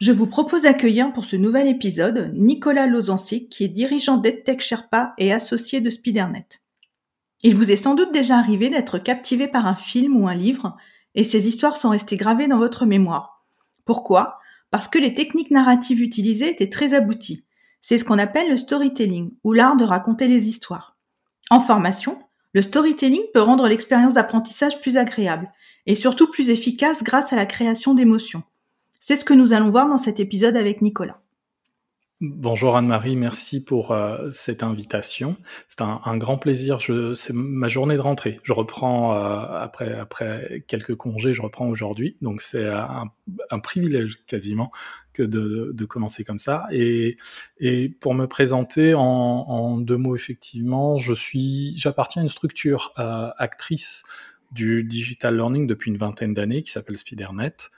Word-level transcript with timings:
Je 0.00 0.12
vous 0.12 0.26
propose 0.26 0.62
d'accueillir 0.62 1.12
pour 1.12 1.26
ce 1.26 1.36
nouvel 1.36 1.68
épisode 1.68 2.32
Nicolas 2.34 2.86
Lozancic, 2.86 3.50
qui 3.50 3.64
est 3.64 3.68
dirigeant 3.68 4.16
d'EdTech 4.16 4.62
Sherpa 4.62 5.12
et 5.18 5.30
associé 5.30 5.82
de 5.82 5.90
Spidernet. 5.90 6.62
Il 7.42 7.54
vous 7.54 7.70
est 7.70 7.76
sans 7.76 7.94
doute 7.94 8.10
déjà 8.10 8.38
arrivé 8.38 8.70
d'être 8.70 8.96
captivé 8.96 9.46
par 9.46 9.66
un 9.66 9.74
film 9.74 10.16
ou 10.16 10.26
un 10.26 10.34
livre, 10.34 10.74
et 11.14 11.22
ces 11.22 11.46
histoires 11.46 11.76
sont 11.76 11.90
restées 11.90 12.16
gravées 12.16 12.48
dans 12.48 12.56
votre 12.56 12.86
mémoire. 12.86 13.44
Pourquoi? 13.84 14.38
Parce 14.70 14.88
que 14.88 14.98
les 14.98 15.14
techniques 15.14 15.50
narratives 15.50 16.00
utilisées 16.00 16.48
étaient 16.48 16.70
très 16.70 16.94
abouties. 16.94 17.44
C'est 17.82 17.98
ce 17.98 18.04
qu'on 18.04 18.18
appelle 18.18 18.48
le 18.48 18.56
storytelling, 18.56 19.32
ou 19.44 19.52
l'art 19.52 19.76
de 19.76 19.84
raconter 19.84 20.28
les 20.28 20.48
histoires. 20.48 20.96
En 21.50 21.60
formation, 21.60 22.16
le 22.54 22.62
storytelling 22.62 23.22
peut 23.34 23.42
rendre 23.42 23.68
l'expérience 23.68 24.14
d'apprentissage 24.14 24.80
plus 24.80 24.96
agréable, 24.96 25.52
et 25.84 25.94
surtout 25.94 26.30
plus 26.30 26.48
efficace 26.48 27.02
grâce 27.02 27.34
à 27.34 27.36
la 27.36 27.44
création 27.44 27.92
d'émotions. 27.92 28.44
C'est 29.00 29.16
ce 29.16 29.24
que 29.24 29.32
nous 29.32 29.54
allons 29.54 29.70
voir 29.70 29.88
dans 29.88 29.98
cet 29.98 30.20
épisode 30.20 30.56
avec 30.56 30.82
Nicolas. 30.82 31.20
Bonjour 32.20 32.76
Anne-Marie, 32.76 33.16
merci 33.16 33.64
pour 33.64 33.92
euh, 33.92 34.28
cette 34.28 34.62
invitation. 34.62 35.38
C'est 35.68 35.80
un, 35.80 36.18
grand 36.18 36.36
plaisir. 36.36 36.80
c'est 37.14 37.32
ma 37.32 37.68
journée 37.68 37.94
de 37.94 38.00
rentrée. 38.00 38.40
Je 38.42 38.52
reprends 38.52 39.14
euh, 39.14 39.58
après 39.58 39.94
après 39.94 40.62
quelques 40.68 40.96
congés, 40.96 41.32
je 41.32 41.40
reprends 41.40 41.66
aujourd'hui. 41.66 42.18
Donc 42.20 42.42
c'est 42.42 42.68
un, 42.68 43.58
privilège 43.60 44.22
quasiment 44.26 44.70
que 45.14 45.22
de, 45.22 45.84
commencer 45.86 46.22
comme 46.22 46.38
ça. 46.38 46.66
Et, 46.70 47.16
et 47.58 47.88
pour 47.88 48.12
me 48.12 48.26
présenter 48.26 48.92
en, 48.92 49.78
deux 49.78 49.96
mots 49.96 50.14
effectivement, 50.14 50.98
je 50.98 51.14
suis 51.14 51.74
j'appartiens 51.78 52.20
à 52.20 52.24
une 52.24 52.28
structure 52.28 52.92
euh, 52.98 53.30
actrice 53.38 54.04
du 54.52 54.84
digital 54.84 55.36
learning 55.36 55.66
depuis 55.66 55.90
une 55.90 55.96
vingtaine 55.96 56.34
d'années 56.34 56.62
qui 56.62 56.70
s'appelle 56.70 56.98
Spidernet 56.98 57.70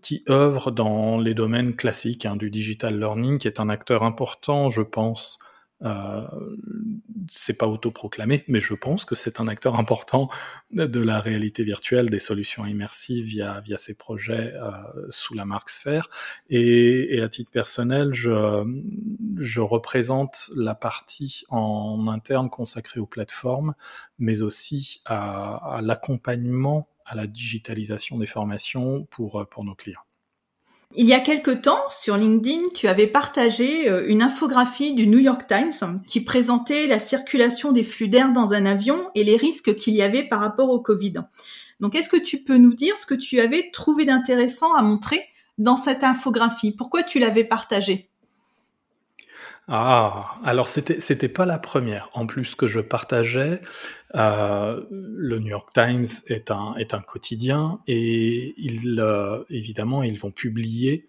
qui 0.00 0.24
œuvre 0.28 0.70
dans 0.70 1.18
les 1.18 1.34
domaines 1.34 1.74
classiques 1.74 2.26
hein, 2.26 2.36
du 2.36 2.50
digital 2.50 2.98
learning, 2.98 3.38
qui 3.38 3.48
est 3.48 3.60
un 3.60 3.68
acteur 3.68 4.02
important, 4.02 4.70
je 4.70 4.82
pense. 4.82 5.38
Euh, 5.84 6.22
c'est 7.28 7.58
pas 7.58 7.66
autoproclamé, 7.66 8.44
mais 8.46 8.60
je 8.60 8.74
pense 8.74 9.04
que 9.04 9.14
c'est 9.14 9.40
un 9.40 9.48
acteur 9.48 9.78
important 9.78 10.28
de 10.70 11.00
la 11.00 11.18
réalité 11.18 11.64
virtuelle, 11.64 12.08
des 12.08 12.20
solutions 12.20 12.64
immersives 12.66 13.24
via 13.24 13.60
via 13.60 13.78
ces 13.78 13.94
projets 13.94 14.52
euh, 14.54 14.70
sous 15.08 15.34
la 15.34 15.44
marque 15.44 15.70
Sphere. 15.70 16.08
Et, 16.50 17.16
et, 17.16 17.20
à 17.20 17.28
titre 17.28 17.50
personnel, 17.50 18.12
je 18.12 18.64
je 19.38 19.60
représente 19.60 20.50
la 20.54 20.74
partie 20.74 21.44
en 21.48 22.06
interne 22.06 22.48
consacrée 22.48 23.00
aux 23.00 23.06
plateformes, 23.06 23.74
mais 24.18 24.42
aussi 24.42 25.02
à, 25.04 25.76
à 25.78 25.82
l'accompagnement 25.82 26.88
à 27.06 27.14
la 27.14 27.26
digitalisation 27.26 28.18
des 28.18 28.26
formations 28.26 29.06
pour, 29.10 29.40
euh, 29.40 29.44
pour 29.44 29.64
nos 29.64 29.74
clients. 29.74 30.00
Il 30.94 31.06
y 31.06 31.14
a 31.14 31.20
quelque 31.20 31.50
temps, 31.50 31.80
sur 32.02 32.18
LinkedIn, 32.18 32.68
tu 32.74 32.86
avais 32.86 33.06
partagé 33.06 33.88
euh, 33.88 34.04
une 34.06 34.20
infographie 34.20 34.94
du 34.94 35.06
New 35.06 35.20
York 35.20 35.46
Times 35.48 36.02
qui 36.06 36.20
présentait 36.20 36.86
la 36.86 36.98
circulation 36.98 37.72
des 37.72 37.82
flux 37.82 38.08
d'air 38.08 38.32
dans 38.32 38.52
un 38.52 38.66
avion 38.66 39.10
et 39.14 39.24
les 39.24 39.36
risques 39.36 39.74
qu'il 39.76 39.94
y 39.94 40.02
avait 40.02 40.22
par 40.22 40.40
rapport 40.40 40.68
au 40.68 40.80
Covid. 40.80 41.14
Donc, 41.80 41.94
est-ce 41.94 42.10
que 42.10 42.22
tu 42.22 42.44
peux 42.44 42.58
nous 42.58 42.74
dire 42.74 42.98
ce 43.00 43.06
que 43.06 43.14
tu 43.14 43.40
avais 43.40 43.70
trouvé 43.72 44.04
d'intéressant 44.04 44.74
à 44.74 44.82
montrer 44.82 45.24
dans 45.56 45.78
cette 45.78 46.04
infographie? 46.04 46.72
Pourquoi 46.72 47.02
tu 47.02 47.18
l'avais 47.18 47.44
partagée? 47.44 48.11
Ah, 49.68 50.38
alors 50.44 50.66
c'était 50.66 50.98
c'était 51.00 51.28
pas 51.28 51.46
la 51.46 51.58
première. 51.58 52.10
En 52.14 52.26
plus 52.26 52.54
que 52.56 52.66
je 52.66 52.80
partageais, 52.80 53.60
euh, 54.16 54.84
le 54.90 55.38
New 55.38 55.50
York 55.50 55.70
Times 55.72 56.06
est 56.26 56.50
un 56.50 56.74
est 56.76 56.94
un 56.94 57.00
quotidien 57.00 57.80
et 57.86 58.54
ils 58.58 58.98
euh, 59.00 59.44
évidemment 59.50 60.02
ils 60.02 60.18
vont 60.18 60.32
publier 60.32 61.06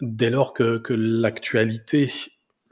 dès 0.00 0.30
lors 0.30 0.54
que 0.54 0.78
que 0.78 0.94
l'actualité 0.94 2.10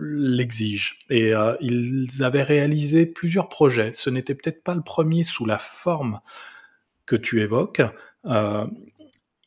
l'exige. 0.01 0.99
Et 1.11 1.35
euh, 1.35 1.55
ils 1.61 2.23
avaient 2.23 2.43
réalisé 2.43 3.07
plusieurs 3.07 3.49
projets. 3.49 3.93
Ce 3.93 4.11
n'était 4.11 4.35
peut-être 4.35 4.63
pas 4.65 4.75
le 4.75 4.83
premier 4.83 5.23
sous 5.25 5.47
la 5.47 5.59
forme 5.59 6.21
que 7.07 7.17
tu 7.17 7.41
évoques. 7.43 7.83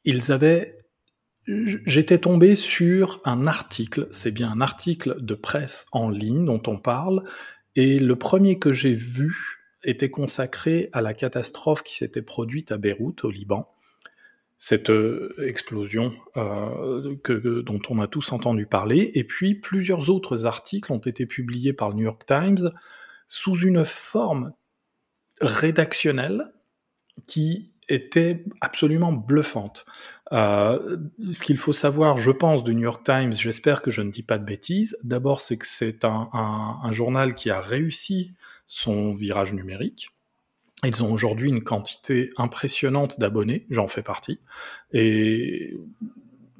ils 0.05 0.31
avaient 0.31 0.76
J'étais 1.47 2.17
tombé 2.17 2.55
sur 2.55 3.21
un 3.23 3.47
article, 3.47 4.07
c'est 4.11 4.31
bien 4.31 4.51
un 4.51 4.59
article 4.59 5.15
de 5.23 5.33
presse 5.33 5.85
en 5.93 6.09
ligne 6.09 6.43
dont 6.45 6.61
on 6.67 6.77
parle, 6.77 7.23
et 7.77 7.99
le 7.99 8.15
premier 8.17 8.59
que 8.59 8.73
j'ai 8.73 8.93
vu 8.93 9.57
était 9.83 10.09
consacré 10.09 10.89
à 10.91 11.01
la 11.01 11.13
catastrophe 11.13 11.83
qui 11.83 11.95
s'était 11.95 12.21
produite 12.21 12.73
à 12.73 12.77
Beyrouth, 12.77 13.23
au 13.23 13.31
Liban. 13.31 13.69
Cette 14.57 14.89
euh, 14.89 15.35
explosion 15.41 16.13
euh, 16.35 17.15
dont 17.61 17.79
on 17.89 18.01
a 18.01 18.07
tous 18.07 18.33
entendu 18.33 18.65
parler, 18.65 19.11
et 19.13 19.23
puis 19.23 19.55
plusieurs 19.55 20.09
autres 20.09 20.45
articles 20.47 20.91
ont 20.91 20.97
été 20.97 21.25
publiés 21.25 21.73
par 21.73 21.89
le 21.89 21.95
New 21.95 22.03
York 22.03 22.25
Times 22.25 22.71
sous 23.27 23.57
une 23.59 23.85
forme 23.85 24.51
rédactionnelle 25.39 26.51
qui 27.25 27.71
était 27.87 28.43
absolument 28.59 29.13
bluffante. 29.13 29.85
Euh, 30.33 30.97
ce 31.31 31.43
qu'il 31.43 31.57
faut 31.57 31.73
savoir, 31.73 32.17
je 32.17 32.31
pense, 32.31 32.63
du 32.63 32.75
New 32.75 32.83
York 32.83 33.05
Times, 33.05 33.33
j'espère 33.33 33.81
que 33.81 33.91
je 33.91 34.01
ne 34.01 34.11
dis 34.11 34.23
pas 34.23 34.37
de 34.37 34.43
bêtises, 34.43 34.97
d'abord 35.03 35.39
c'est 35.39 35.57
que 35.57 35.67
c'est 35.67 36.03
un, 36.03 36.91
journal 36.91 37.35
qui 37.35 37.49
a 37.49 37.61
réussi 37.61 38.33
son 38.65 39.13
virage 39.13 39.53
numérique. 39.53 40.09
Ils 40.83 41.01
ont 41.01 41.11
aujourd'hui 41.11 41.49
une 41.49 41.63
quantité 41.63 42.31
impressionnante 42.37 43.19
d'abonnés, 43.19 43.65
j'en 43.69 43.87
fais 43.87 44.03
partie, 44.03 44.39
et 44.91 45.75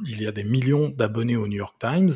il 0.06 0.22
y 0.22 0.28
a 0.28 0.32
des 0.32 0.44
millions 0.44 0.90
d'abonnés 0.90 1.36
au 1.36 1.48
New 1.48 1.58
York 1.58 1.76
Times. 1.80 2.12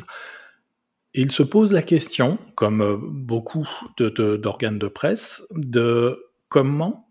Et 1.14 1.20
ils 1.20 1.32
se 1.32 1.42
posent 1.42 1.74
la 1.74 1.82
question, 1.82 2.38
comme 2.54 2.98
beaucoup 3.12 3.68
d'organes 3.98 4.78
de, 4.78 4.86
de 4.86 4.88
presse, 4.88 5.42
de 5.50 6.24
comment 6.48 7.08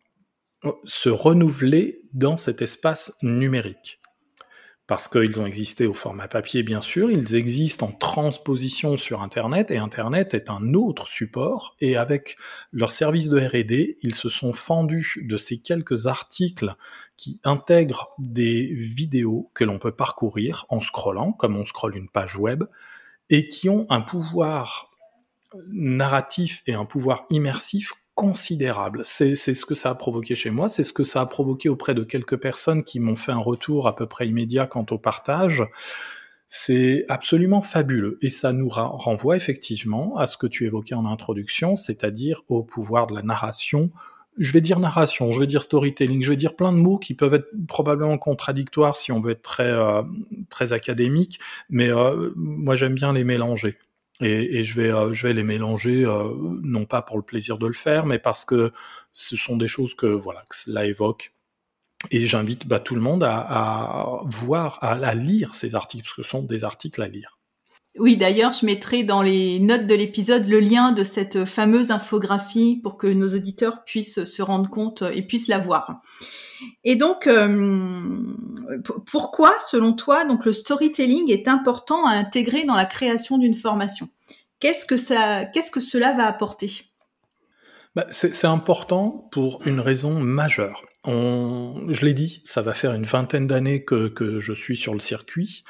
se 0.86 1.10
renouveler 1.10 2.02
dans 2.14 2.38
cet 2.38 2.64
espace 2.64 3.14
numérique 3.22 4.01
parce 4.88 5.08
qu'ils 5.08 5.40
ont 5.40 5.46
existé 5.46 5.88
au 5.88 5.94
format 5.94 6.28
papier, 6.28 6.64
bien 6.64 6.82
sûr, 6.82 7.10
ils 7.10 7.36
existent 7.36 7.88
en 7.88 7.92
transposition 7.92 8.98
sur 8.98 9.22
Internet, 9.22 9.72
et 9.72 9.78
Internet 9.78 10.34
est 10.34 10.50
un 10.50 10.74
autre 10.74 11.08
support, 11.08 11.76
et 11.80 11.96
avec 11.96 12.36
leur 12.72 12.92
service 12.92 13.30
de 13.30 13.40
RD, 13.40 13.96
ils 14.02 14.16
se 14.16 14.28
sont 14.28 14.54
fendus 14.54 15.24
de 15.24 15.38
ces 15.38 15.60
quelques 15.60 16.08
articles 16.08 16.76
qui 17.16 17.40
intègrent 17.44 18.10
des 18.20 18.74
vidéos 18.74 19.50
que 19.54 19.64
l'on 19.64 19.80
peut 19.80 19.96
parcourir 19.96 20.66
en 20.70 20.80
scrollant, 20.80 21.32
comme 21.32 21.56
on 21.56 21.66
scrolle 21.66 21.96
une 21.96 22.10
page 22.10 22.36
web, 22.36 22.64
et 23.30 23.48
qui 23.48 23.70
ont 23.70 23.86
un 23.90 24.02
pouvoir 24.02 24.92
narratif 25.68 26.64
et 26.66 26.74
un 26.74 26.86
pouvoir 26.86 27.26
immersif 27.30 27.94
considérable. 28.16 29.02
C'est 29.04 29.36
ce 29.36 29.66
que 29.66 29.76
ça 29.76 29.90
a 29.90 29.96
provoqué 29.96 30.36
chez 30.36 30.50
moi, 30.50 30.70
c'est 30.70 30.84
ce 30.84 30.94
que 30.94 31.04
ça 31.04 31.22
a 31.22 31.26
provoqué 31.26 31.70
auprès 31.70 31.94
de 31.94 32.04
quelques 32.04 32.38
personnes 32.38 32.84
qui 32.84 33.00
m'ont 33.00 33.16
fait 33.16 33.32
un 33.32 33.38
retour 33.38 33.88
à 33.88 33.96
peu 33.96 34.06
près 34.06 34.28
immédiat 34.28 34.68
quant 34.68 34.86
au 34.92 34.98
partage. 34.98 35.64
C'est 36.48 37.06
absolument 37.08 37.62
fabuleux 37.62 38.18
et 38.22 38.30
ça 38.30 38.52
nous 38.52 38.68
renvoie 38.68 39.38
effectivement 39.38 40.18
à 40.18 40.28
ce 40.28 40.36
que 40.36 40.48
tu 40.48 40.66
évoquais 40.66 40.96
en 40.96 41.06
introduction, 41.06 41.78
c'est-à-dire 41.78 42.42
au 42.50 42.62
pouvoir 42.62 43.08
de 43.08 43.16
la 43.16 43.22
narration. 43.22 43.90
Je 44.38 44.52
vais 44.52 44.60
dire 44.60 44.80
narration, 44.80 45.32
je 45.32 45.40
vais 45.40 45.48
dire 45.48 45.64
storytelling, 45.64 46.22
je 46.22 46.30
vais 46.30 46.36
dire 46.36 46.56
plein 46.56 46.74
de 46.74 46.78
mots 46.78 46.98
qui 46.98 47.14
peuvent 47.14 47.34
être 47.34 47.50
probablement 47.68 48.18
contradictoires 48.18 48.98
si 48.98 49.14
on 49.14 49.22
veut 49.22 49.32
être 49.32 49.42
très 49.42 49.72
euh, 49.72 50.04
très 50.50 50.74
académique, 50.74 51.40
mais 51.70 51.90
euh, 51.90 52.32
moi 52.36 52.76
j'aime 52.76 52.96
bien 52.96 53.14
les 53.14 53.24
mélanger. 53.24 53.78
Et, 54.22 54.64
je, 54.64 54.80
vais, 54.80 54.92
euh, 54.92 55.14
je 55.14 55.28
vais 55.28 55.34
les 55.34 55.44
mélanger, 55.44 56.06
euh, 56.06 56.32
non 56.62 56.86
pas 56.86 57.02
pour 57.02 57.18
le 57.18 57.24
plaisir 57.24 57.58
de 57.58 57.66
le 57.66 57.74
faire, 57.74 58.06
mais 58.06 58.20
parce 58.20 58.46
que 58.46 58.72
ce 59.12 59.36
sont 59.36 59.58
des 59.58 59.68
choses 59.68 59.96
que, 59.96 60.06
voilà, 60.06 60.44
cela 60.52 60.86
évoque. 60.86 61.34
Et 62.12 62.26
j'invite 62.26 62.68
bah, 62.68 62.80
tout 62.80 62.96
le 62.96 63.02
monde 63.02 63.24
à, 63.24 64.22
voir, 64.26 64.80
à, 64.82 65.16
lire 65.16 65.54
ces 65.54 65.76
articles, 65.76 66.04
parce 66.04 66.16
que 66.16 66.24
ce 66.24 66.30
sont 66.30 66.44
des 66.44 66.64
articles 66.64 67.02
à 67.02 67.08
lire. 67.08 67.40
Oui, 67.98 68.16
d'ailleurs, 68.16 68.54
je 68.54 68.66
mettrai 68.66 69.04
dans 69.04 69.22
les 69.22 69.60
notes 69.60 69.86
de 69.86 69.96
l'épisode 69.96 70.48
le 70.48 70.60
lien 70.60 70.94
de 70.94 71.04
cette 71.04 71.46
fameuse 71.46 71.92
infographie 71.92 72.80
pour 72.82 72.98
que 72.98 73.08
nos 73.08 73.36
auditeurs 73.36 73.84
puissent 73.84 74.24
se 74.24 74.42
rendre 74.42 74.70
compte 74.70 75.04
et 75.14 75.22
puissent 75.24 75.50
la 75.50 75.60
voir. 75.60 76.02
Et 76.84 76.96
donc, 76.96 77.28
euh, 77.28 78.18
pourquoi, 79.12 79.54
selon 79.70 79.94
toi, 79.94 80.26
donc 80.26 80.46
le 80.46 80.54
storytelling 80.54 81.32
est 81.32 81.48
important 81.48 82.06
à 82.06 82.12
intégrer 82.12 82.66
dans 82.66 82.76
la 82.76 82.86
création 82.86 83.38
d'une 83.38 83.54
formation? 83.54 84.10
Qu'est-ce 84.60 84.86
que 84.86 84.98
cela 84.98 86.14
va 86.14 86.28
apporter? 86.28 86.84
Bah, 87.96 88.06
c'est 88.10 88.46
important 88.46 89.28
pour 89.32 89.66
une 89.66 89.80
raison 89.80 90.20
majeure. 90.20 90.86
Je 91.06 92.06
l'ai 92.06 92.14
dit, 92.14 92.42
ça 92.46 92.62
va 92.62 92.74
faire 92.74 92.94
une 92.94 93.06
vingtaine 93.06 93.48
d'années 93.48 93.84
que 93.84 94.40
je 94.40 94.54
suis 94.54 94.78
sur 94.78 94.94
le 94.94 95.00
circuit 95.00 95.64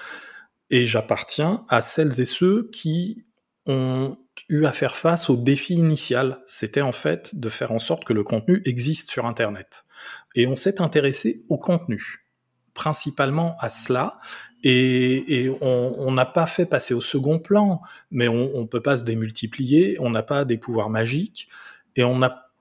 et 0.72 0.86
j'appartiens 0.86 1.66
à 1.70 1.82
celles 1.82 2.20
et 2.20 2.26
ceux 2.26 2.70
qui 2.72 3.26
ont 3.68 4.18
eu 4.50 4.66
à 4.66 4.72
faire 4.72 4.96
face 4.96 5.30
au 5.30 5.36
défi 5.36 5.74
initial. 5.74 6.42
C'était 6.46 6.82
en 6.82 6.92
fait 6.92 7.36
de 7.36 7.50
faire 7.50 7.72
en 7.72 7.80
sorte 7.80 8.04
que 8.06 8.14
le 8.14 8.24
contenu 8.24 8.62
existe 8.66 9.10
sur 9.10 9.26
Internet. 9.26 9.86
Et 10.36 10.48
on 10.48 10.56
s'est 10.56 10.82
intéressé 10.82 11.44
au 11.50 11.58
contenu, 11.58 12.26
principalement 12.74 13.56
à 13.60 13.70
cela. 13.70 14.20
Et, 14.64 15.52
on 15.62 16.12
n'a 16.12 16.26
pas 16.26 16.46
fait 16.46 16.66
passer 16.68 16.94
au 16.94 17.02
second 17.02 17.40
plan, 17.40 17.82
mais 18.12 18.28
on 18.28 18.62
ne 18.62 18.68
peut 18.68 18.82
pas 18.82 18.98
se 18.98 19.04
démultiplier, 19.04 19.98
on 20.00 20.12
n'a 20.12 20.22
pas 20.22 20.46
des 20.46 20.58
pouvoirs 20.58 20.92
magiques, 20.92 21.50
et 21.96 22.04
on 22.04 22.22
a 22.22 22.52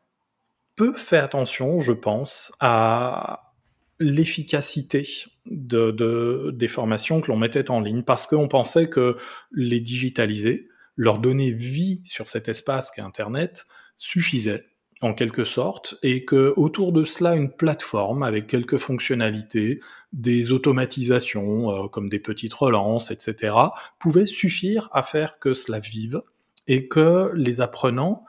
peu 0.76 0.94
fait 0.94 1.19
attention, 1.19 1.81
je 1.81 1.93
pense, 1.93 2.52
à 2.58 3.52
l'efficacité 3.99 5.06
de, 5.44 5.90
de, 5.90 6.52
des 6.55 6.69
formations 6.69 7.20
que 7.20 7.31
l'on 7.31 7.37
mettait 7.37 7.70
en 7.70 7.81
ligne, 7.81 8.02
parce 8.02 8.26
qu'on 8.26 8.49
pensait 8.49 8.88
que 8.88 9.19
les 9.52 9.81
digitaliser, 9.81 10.69
leur 11.00 11.19
donner 11.19 11.50
vie 11.50 12.02
sur 12.05 12.29
cet 12.29 12.50
espace 12.50 12.91
qu'est 12.91 13.00
Internet, 13.00 13.64
suffisait 13.97 14.67
en 15.00 15.14
quelque 15.14 15.47
sorte, 15.47 15.97
et 16.02 16.26
que 16.26 16.52
autour 16.58 16.93
de 16.93 17.05
cela, 17.05 17.35
une 17.35 17.50
plateforme 17.50 18.23
avec 18.23 18.47
quelques 18.47 18.76
fonctionnalités, 18.76 19.81
des 20.12 20.52
automatisations 20.52 21.70
euh, 21.70 21.88
comme 21.88 22.11
des 22.11 22.19
petites 22.19 22.52
relances, 22.52 23.11
etc., 23.11 23.55
pouvait 23.99 24.26
suffire 24.26 24.91
à 24.93 25.02
faire 25.02 25.38
que 25.38 25.55
cela 25.55 25.81
vive 25.81 26.20
et 26.67 26.87
que 26.87 27.32
les 27.35 27.62
apprenants 27.62 28.26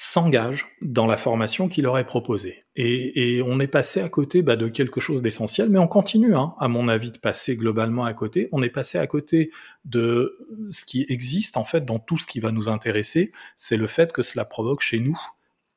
s'engagent 0.00 0.68
dans 0.80 1.08
la 1.08 1.16
formation 1.16 1.66
qu'il 1.66 1.82
leur 1.82 1.98
est 1.98 2.06
proposée. 2.06 2.64
Et, 2.76 3.42
on 3.44 3.58
est 3.58 3.66
passé 3.66 4.00
à 4.00 4.08
côté 4.08 4.42
bah, 4.42 4.54
de 4.54 4.68
quelque 4.68 5.00
chose 5.00 5.22
d'essentiel, 5.22 5.70
mais 5.70 5.80
on 5.80 5.88
continue, 5.88 6.36
hein, 6.36 6.54
à 6.60 6.68
mon 6.68 6.86
avis, 6.86 7.10
de 7.10 7.18
passer 7.18 7.56
globalement 7.56 8.04
à 8.04 8.14
côté. 8.14 8.48
On 8.52 8.62
est 8.62 8.70
passé 8.70 8.98
à 8.98 9.08
côté 9.08 9.50
de 9.84 10.38
ce 10.70 10.84
qui 10.84 11.04
existe 11.08 11.56
en 11.56 11.64
fait 11.64 11.84
dans 11.84 11.98
tout 11.98 12.16
ce 12.16 12.28
qui 12.28 12.38
va 12.38 12.52
nous 12.52 12.68
intéresser, 12.68 13.32
c'est 13.56 13.76
le 13.76 13.88
fait 13.88 14.12
que 14.12 14.22
cela 14.22 14.44
provoque 14.44 14.82
chez 14.82 15.00
nous 15.00 15.18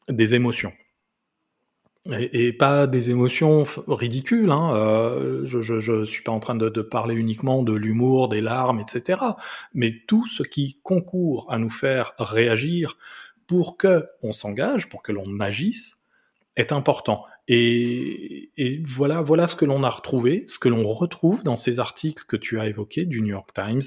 des 0.08 0.36
émotions. 0.36 0.74
Et, 2.12 2.54
pas 2.54 2.86
des 2.86 3.10
émotions 3.10 3.66
ridicules. 3.88 4.52
Hein. 4.52 4.76
Euh, 4.76 5.42
je 5.46 5.92
ne 6.00 6.06
suis 6.06 6.22
pas 6.22 6.32
en 6.32 6.40
train 6.40 6.56
de, 6.56 6.70
de 6.70 6.82
parler 6.84 7.16
uniquement 7.16 7.64
de 7.64 7.74
l'humour, 7.74 8.30
des 8.30 8.42
larmes, 8.42 8.80
etc. 8.80 9.20
Mais 9.74 9.92
tout 10.08 10.28
ce 10.28 10.44
qui 10.44 10.80
concourt 10.84 11.48
à 11.50 11.58
nous 11.58 11.70
faire 11.70 12.14
réagir 12.20 12.98
pour 13.52 13.76
que 13.76 14.06
on 14.24 14.32
s'engage, 14.32 14.88
pour 14.88 15.04
que 15.04 15.12
l'on 15.12 15.42
agisse, 15.42 15.98
est 16.56 16.72
important. 16.72 17.26
Et, 17.50 18.50
voilà, 18.88 19.20
voilà 19.22 19.46
ce 19.46 19.58
que 19.58 19.66
l'on 19.66 19.84
a 19.84 19.90
retrouvé, 19.90 20.46
ce 20.48 20.58
que 20.58 20.70
l'on 20.70 20.88
retrouve 20.88 21.44
dans 21.44 21.58
ces 21.58 21.82
articles 21.82 22.24
que 22.26 22.38
tu 22.38 22.62
as 22.62 22.68
évoqués 22.68 23.04
du 23.04 23.20
New 23.22 23.32
York 23.32 23.50
Times. 23.54 23.82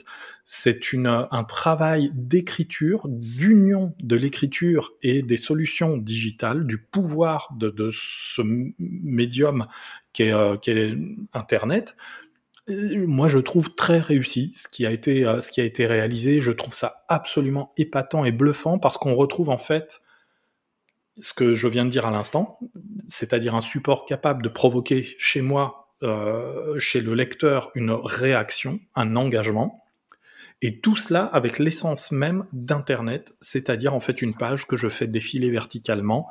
C'est 0.44 0.78
un 1.06 1.44
travail 1.44 2.10
d'écriture, 2.12 3.06
d'union 3.08 3.94
de 4.00 4.16
l'écriture 4.16 4.92
et 5.00 5.22
des 5.22 5.38
solutions 5.38 5.96
digitales, 5.96 6.66
du 6.66 6.76
pouvoir 6.76 7.48
de, 7.56 7.88
ce 7.90 8.42
médium 8.78 9.66
qu'est 10.12 10.34
euh, 10.34 10.58
Internet, 11.32 11.96
moi 12.68 13.28
je 13.28 13.38
trouve 13.38 13.74
très 13.74 14.00
réussi 14.00 14.52
ce 14.54 14.68
qui 14.68 14.86
a 14.86 14.90
été 14.90 15.26
euh, 15.26 15.40
ce 15.40 15.50
qui 15.50 15.60
a 15.60 15.64
été 15.64 15.86
réalisé. 15.86 16.40
Je 16.40 16.52
trouve 16.52 16.74
ça 16.74 17.04
absolument 17.08 17.72
épatant 17.76 18.24
et 18.24 18.32
bluffant 18.32 18.78
parce 18.78 18.96
qu'on 18.96 19.14
retrouve 19.14 19.50
en 19.50 19.58
fait 19.58 20.00
ce 21.18 21.32
que 21.32 21.54
je 21.54 21.68
viens 21.68 21.84
de 21.84 21.90
dire 21.90 22.06
à 22.06 22.10
l'instant, 22.10 22.58
c'est-à-dire 23.06 23.54
un 23.54 23.60
support 23.60 24.04
capable 24.04 24.42
de 24.42 24.48
provoquer 24.48 25.14
chez 25.18 25.42
moi, 25.42 25.94
euh, 26.02 26.78
chez 26.78 27.00
le 27.00 27.14
lecteur, 27.14 27.70
une 27.74 27.92
réaction, 27.92 28.80
un 28.96 29.14
engagement. 29.14 29.84
Et 30.60 30.80
tout 30.80 30.96
cela 30.96 31.24
avec 31.24 31.58
l'essence 31.58 32.10
même 32.10 32.46
d'Internet, 32.52 33.36
c'est-à-dire 33.40 33.94
en 33.94 34.00
fait 34.00 34.22
une 34.22 34.34
page 34.34 34.66
que 34.66 34.76
je 34.76 34.88
fais 34.88 35.06
défiler 35.06 35.50
verticalement 35.50 36.28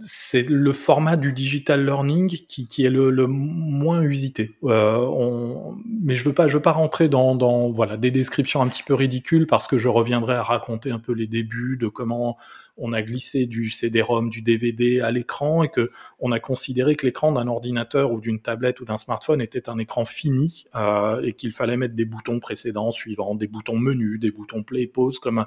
c'est 0.00 0.48
le 0.48 0.72
format 0.72 1.16
du 1.16 1.32
digital 1.32 1.84
learning 1.84 2.28
qui, 2.28 2.66
qui 2.66 2.84
est 2.84 2.90
le, 2.90 3.10
le, 3.10 3.26
moins 3.26 4.02
usité. 4.02 4.56
Euh, 4.64 4.98
on, 4.98 5.76
mais 6.00 6.14
je 6.14 6.24
veux 6.24 6.32
pas, 6.32 6.48
je 6.48 6.54
veux 6.54 6.62
pas 6.62 6.72
rentrer 6.72 7.08
dans, 7.08 7.34
dans 7.34 7.70
voilà 7.70 7.96
des 7.96 8.10
descriptions 8.10 8.62
un 8.62 8.68
petit 8.68 8.82
peu 8.82 8.94
ridicules 8.94 9.46
parce 9.46 9.66
que 9.66 9.78
je 9.78 9.88
reviendrai 9.88 10.34
à 10.34 10.42
raconter 10.42 10.90
un 10.90 10.98
peu 10.98 11.12
les 11.12 11.26
débuts 11.26 11.76
de 11.76 11.88
comment 11.88 12.36
on 12.76 12.92
a 12.92 13.02
glissé 13.02 13.46
du 13.46 13.70
CD-ROM, 13.70 14.30
du 14.30 14.40
DVD 14.40 15.00
à 15.00 15.10
l'écran 15.10 15.64
et 15.64 15.68
que 15.68 15.90
on 16.20 16.32
a 16.32 16.38
considéré 16.40 16.94
que 16.94 17.04
l'écran 17.04 17.32
d'un 17.32 17.48
ordinateur 17.48 18.12
ou 18.12 18.20
d'une 18.20 18.40
tablette 18.40 18.80
ou 18.80 18.84
d'un 18.84 18.96
smartphone 18.96 19.40
était 19.40 19.68
un 19.68 19.78
écran 19.78 20.04
fini 20.04 20.64
euh, 20.76 21.20
et 21.22 21.32
qu'il 21.32 21.52
fallait 21.52 21.76
mettre 21.76 21.94
des 21.94 22.04
boutons 22.04 22.38
précédents, 22.38 22.92
suivants, 22.92 23.34
des 23.34 23.48
boutons 23.48 23.78
menus, 23.78 24.20
des 24.20 24.30
boutons 24.30 24.62
play, 24.62 24.86
pause 24.86 25.18
comme 25.18 25.46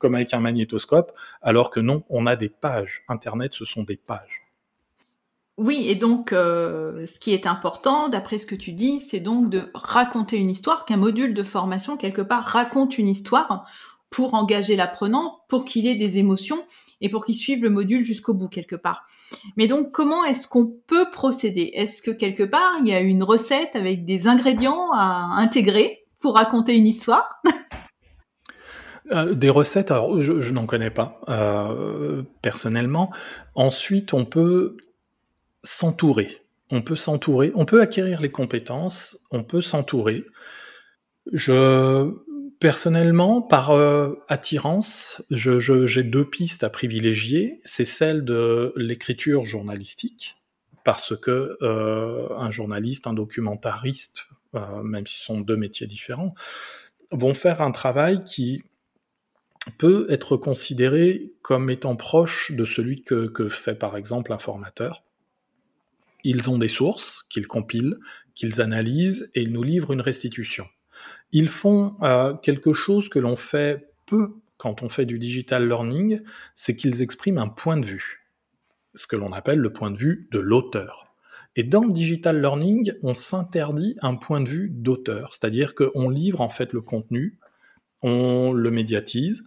comme 0.00 0.16
avec 0.16 0.34
un 0.34 0.40
magnétoscope, 0.40 1.12
alors 1.42 1.70
que 1.70 1.78
non, 1.78 2.02
on 2.08 2.26
a 2.26 2.34
des 2.34 2.48
pages. 2.48 3.04
Internet, 3.06 3.54
ce 3.54 3.64
sont 3.64 3.84
des 3.84 3.96
pages. 3.96 4.42
Oui, 5.58 5.84
et 5.88 5.94
donc 5.94 6.32
euh, 6.32 7.06
ce 7.06 7.18
qui 7.18 7.34
est 7.34 7.46
important, 7.46 8.08
d'après 8.08 8.38
ce 8.38 8.46
que 8.46 8.54
tu 8.54 8.72
dis, 8.72 8.98
c'est 8.98 9.20
donc 9.20 9.50
de 9.50 9.70
raconter 9.74 10.38
une 10.38 10.48
histoire, 10.48 10.86
qu'un 10.86 10.96
module 10.96 11.34
de 11.34 11.42
formation, 11.42 11.98
quelque 11.98 12.22
part, 12.22 12.44
raconte 12.44 12.96
une 12.96 13.08
histoire 13.08 13.66
pour 14.08 14.32
engager 14.32 14.74
l'apprenant, 14.74 15.42
pour 15.48 15.66
qu'il 15.66 15.86
ait 15.86 15.96
des 15.96 16.16
émotions 16.16 16.64
et 17.02 17.10
pour 17.10 17.26
qu'il 17.26 17.34
suive 17.34 17.62
le 17.62 17.68
module 17.68 18.02
jusqu'au 18.02 18.32
bout, 18.32 18.48
quelque 18.48 18.74
part. 18.74 19.04
Mais 19.58 19.66
donc, 19.66 19.92
comment 19.92 20.24
est-ce 20.24 20.48
qu'on 20.48 20.66
peut 20.86 21.10
procéder? 21.10 21.72
Est-ce 21.74 22.00
que 22.00 22.10
quelque 22.10 22.42
part, 22.42 22.72
il 22.80 22.88
y 22.88 22.94
a 22.94 23.00
une 23.00 23.22
recette 23.22 23.76
avec 23.76 24.06
des 24.06 24.28
ingrédients 24.28 24.90
à 24.92 25.28
intégrer 25.36 26.06
pour 26.20 26.36
raconter 26.36 26.74
une 26.74 26.86
histoire? 26.86 27.42
Euh, 29.12 29.34
des 29.34 29.50
recettes, 29.50 29.90
alors 29.90 30.20
je, 30.20 30.52
n'en 30.52 30.66
connais 30.66 30.90
pas 30.90 31.20
euh, 31.28 32.22
personnellement. 32.42 33.12
Ensuite, 33.54 34.14
on 34.14 34.24
peut 34.24 34.76
s'entourer. 35.62 36.42
On 36.70 36.82
peut 36.82 36.96
s'entourer. 36.96 37.52
On 37.54 37.64
peut 37.64 37.80
acquérir 37.80 38.20
les 38.20 38.30
compétences. 38.30 39.18
On 39.30 39.42
peut 39.42 39.62
s'entourer. 39.62 40.24
Je 41.32 42.12
personnellement, 42.60 43.40
par 43.40 43.70
euh, 43.70 44.22
attirance, 44.28 45.22
j'ai 45.30 46.02
deux 46.04 46.28
pistes 46.28 46.62
à 46.62 46.70
privilégier. 46.70 47.60
C'est 47.64 47.86
celle 47.86 48.24
de 48.24 48.72
l'écriture 48.76 49.44
journalistique, 49.44 50.36
parce 50.84 51.16
que 51.16 51.56
un 52.36 52.50
journaliste, 52.50 53.06
un 53.06 53.14
documentariste, 53.14 54.28
même 54.84 55.06
si 55.06 55.18
ce 55.18 55.24
sont 55.24 55.40
deux 55.40 55.56
métiers 55.56 55.86
différents, 55.86 56.34
vont 57.12 57.34
faire 57.34 57.62
un 57.62 57.70
travail 57.72 58.22
qui 58.24 58.62
peut 59.78 60.06
être 60.08 60.36
considéré 60.36 61.32
comme 61.42 61.70
étant 61.70 61.96
proche 61.96 62.52
de 62.52 62.64
celui 62.64 63.02
que, 63.02 63.48
fait 63.48 63.74
par 63.74 63.96
exemple 63.96 64.32
un 64.32 64.38
formateur. 64.38 65.04
Ils 66.24 66.50
ont 66.50 66.58
des 66.58 66.68
sources 66.68 67.24
qu'ils 67.28 67.46
compilent, 67.46 67.98
qu'ils 68.34 68.60
analysent 68.60 69.30
et 69.34 69.42
ils 69.42 69.52
nous 69.52 69.62
livrent 69.62 69.92
une 69.92 70.00
restitution. 70.00 70.66
Ils 71.32 71.48
font 71.48 71.96
euh, 72.02 72.34
quelque 72.34 72.72
chose 72.72 73.08
que 73.08 73.18
l'on 73.18 73.36
fait 73.36 73.92
peu 74.06 74.34
quand 74.60 74.82
on 74.82 74.90
fait 74.90 75.06
du 75.06 75.18
digital 75.18 75.66
learning, 75.66 76.20
c'est 76.54 76.76
qu'ils 76.76 77.00
expriment 77.00 77.38
un 77.38 77.48
point 77.48 77.78
de 77.78 77.86
vue, 77.86 78.26
ce 78.94 79.06
que 79.06 79.16
l'on 79.16 79.32
appelle 79.32 79.58
le 79.58 79.72
point 79.72 79.90
de 79.90 79.96
vue 79.96 80.28
de 80.32 80.38
l'auteur. 80.38 81.14
Et 81.56 81.64
dans 81.64 81.80
le 81.80 81.92
digital 81.92 82.38
learning, 82.38 82.92
on 83.02 83.14
s'interdit 83.14 83.96
un 84.02 84.16
point 84.16 84.42
de 84.42 84.48
vue 84.50 84.68
d'auteur, 84.68 85.32
c'est-à-dire 85.32 85.74
qu'on 85.74 86.10
livre 86.10 86.42
en 86.42 86.50
fait 86.50 86.74
le 86.74 86.82
contenu, 86.82 87.38
on 88.02 88.52
le 88.52 88.70
médiatise, 88.70 89.44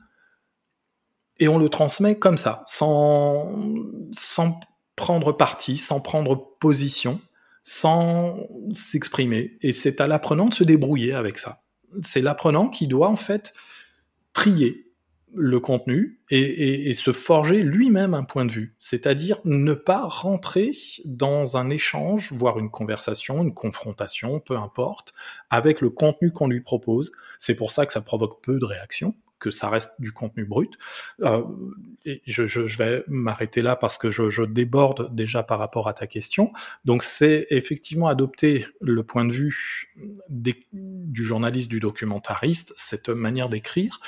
et 1.40 1.48
on 1.48 1.58
le 1.58 1.70
transmet 1.70 2.18
comme 2.20 2.38
ça, 2.38 2.64
sans, 2.68 3.60
sans 4.12 4.60
prendre 4.96 5.32
parti, 5.32 5.78
sans 5.78 6.00
prendre 6.00 6.58
position, 6.60 7.20
sans 7.64 8.38
s'exprimer. 8.74 9.58
Et 9.62 9.74
c'est 9.74 10.02
à 10.02 10.08
l'apprenant 10.08 10.48
de 10.48 10.54
se 10.54 10.64
débrouiller 10.64 11.14
avec 11.14 11.38
ça. 11.38 11.64
C'est 12.02 12.22
l'apprenant 12.22 12.70
qui 12.70 12.88
doit 12.88 13.10
en 13.10 13.16
fait 13.16 13.54
trier 14.34 14.83
le 15.36 15.60
contenu 15.60 16.20
et, 16.30 16.94
se 16.94 17.12
forger 17.12 17.64
lui-même 17.64 18.14
un 18.14 18.24
point 18.24 18.46
de 18.46 18.52
vue, 18.52 18.76
c'est-à-dire 18.80 19.40
ne 19.46 19.74
pas 19.74 20.06
rentrer 20.06 20.72
dans 21.06 21.58
un 21.58 21.70
échange, 21.70 22.34
voire 22.34 22.60
une 22.60 22.70
conversation, 22.70 23.44
une 23.44 23.54
confrontation, 23.54 24.40
peu 24.40 24.58
importe, 24.58 25.14
avec 25.50 25.82
le 25.82 25.90
contenu 25.90 26.32
qu'on 26.32 26.48
lui 26.48 26.62
propose. 26.62 27.12
C'est 27.40 27.56
pour 27.56 27.72
ça 27.72 27.86
que 27.86 27.94
ça 27.94 28.02
provoque 28.02 28.42
peu 28.42 28.60
de 28.60 28.66
réactions 28.66 29.16
que 29.44 29.52
ça 29.52 29.70
reste 29.70 29.92
du 30.00 30.14
contenu 30.14 30.46
brut. 30.46 30.72
Euh, 31.22 31.44
je, 32.26 32.78
vais 32.78 33.04
m'arrêter 33.08 33.62
là 33.62 33.76
parce 33.76 33.98
que 33.98 34.10
je, 34.10 34.44
déborde 34.44 35.14
déjà 35.14 35.44
par 35.44 35.60
rapport 35.60 35.90
à 35.90 35.94
ta 35.94 36.08
question. 36.08 36.54
Donc 36.86 37.04
c'est 37.04 37.48
effectivement 37.50 38.08
adopter 38.08 38.66
le 38.80 39.04
point 39.04 39.26
de 39.26 39.34
vue 39.34 39.90
du 40.30 41.24
journaliste, 41.24 41.70
du 41.70 41.82
documentariste, 41.82 42.74
cette 42.78 43.10
manière 43.10 43.50
d'écrire, 43.50 44.00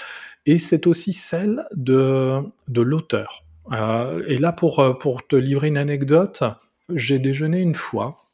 et 0.45 0.57
c'est 0.57 0.87
aussi 0.87 1.11
celle 1.11 1.65
de, 1.75 2.39
de 2.69 2.81
l'auteur. 2.81 3.43
Euh, 3.73 4.23
et 4.27 4.37
là, 4.37 4.53
pour, 4.53 4.97
pour 4.99 5.27
te 5.27 5.35
livrer 5.35 5.67
une 5.67 5.77
anecdote, 5.77 6.43
j'ai 6.93 7.19
déjeuné 7.19 7.59
une 7.59 7.75
fois 7.75 8.29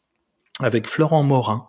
avec 0.59 0.87
Florent 0.87 1.23
Morin, 1.23 1.67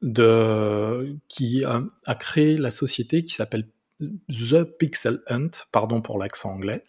de, 0.00 1.16
qui 1.28 1.64
a, 1.64 1.82
a 2.06 2.14
créé 2.14 2.56
la 2.56 2.70
société 2.70 3.22
qui 3.22 3.34
s'appelle 3.34 3.66
The 4.00 4.64
Pixel 4.78 5.20
Hunt, 5.28 5.50
pardon 5.70 6.00
pour 6.00 6.18
l'accent 6.18 6.50
anglais. 6.50 6.82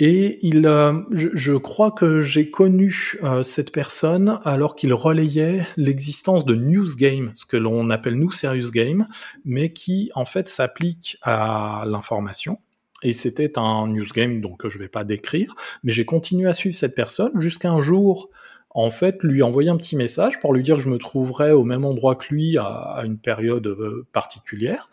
Et 0.00 0.44
il, 0.44 0.66
euh, 0.66 1.02
je, 1.12 1.52
crois 1.52 1.92
que 1.92 2.20
j'ai 2.20 2.50
connu 2.50 3.16
euh, 3.22 3.44
cette 3.44 3.70
personne 3.70 4.40
alors 4.44 4.74
qu'il 4.74 4.92
relayait 4.92 5.64
l'existence 5.76 6.44
de 6.44 6.56
News 6.56 6.96
Game, 6.96 7.30
ce 7.34 7.46
que 7.46 7.56
l'on 7.56 7.90
appelle 7.90 8.16
nous 8.16 8.32
Serious 8.32 8.72
Game, 8.72 9.06
mais 9.44 9.72
qui 9.72 10.10
en 10.16 10.24
fait 10.24 10.48
s'applique 10.48 11.16
à 11.22 11.84
l'information. 11.86 12.58
Et 13.02 13.12
c'était 13.12 13.58
un 13.58 13.86
news 13.86 14.06
game 14.14 14.40
donc 14.40 14.60
que 14.60 14.68
je 14.68 14.78
vais 14.78 14.88
pas 14.88 15.04
décrire, 15.04 15.54
mais 15.82 15.92
j'ai 15.92 16.06
continué 16.06 16.48
à 16.48 16.54
suivre 16.54 16.74
cette 16.74 16.94
personne 16.94 17.38
jusqu'à 17.38 17.70
un 17.70 17.80
jour 17.80 18.30
en 18.70 18.90
fait, 18.90 19.22
lui 19.22 19.42
envoyer 19.42 19.70
un 19.70 19.76
petit 19.76 19.94
message 19.94 20.40
pour 20.40 20.52
lui 20.52 20.64
dire 20.64 20.76
que 20.76 20.82
je 20.82 20.88
me 20.88 20.98
trouverais 20.98 21.52
au 21.52 21.62
même 21.62 21.84
endroit 21.84 22.16
que 22.16 22.34
lui 22.34 22.58
à, 22.58 22.64
à 22.64 23.04
une 23.04 23.18
période 23.18 23.66
euh, 23.68 24.04
particulière. 24.12 24.88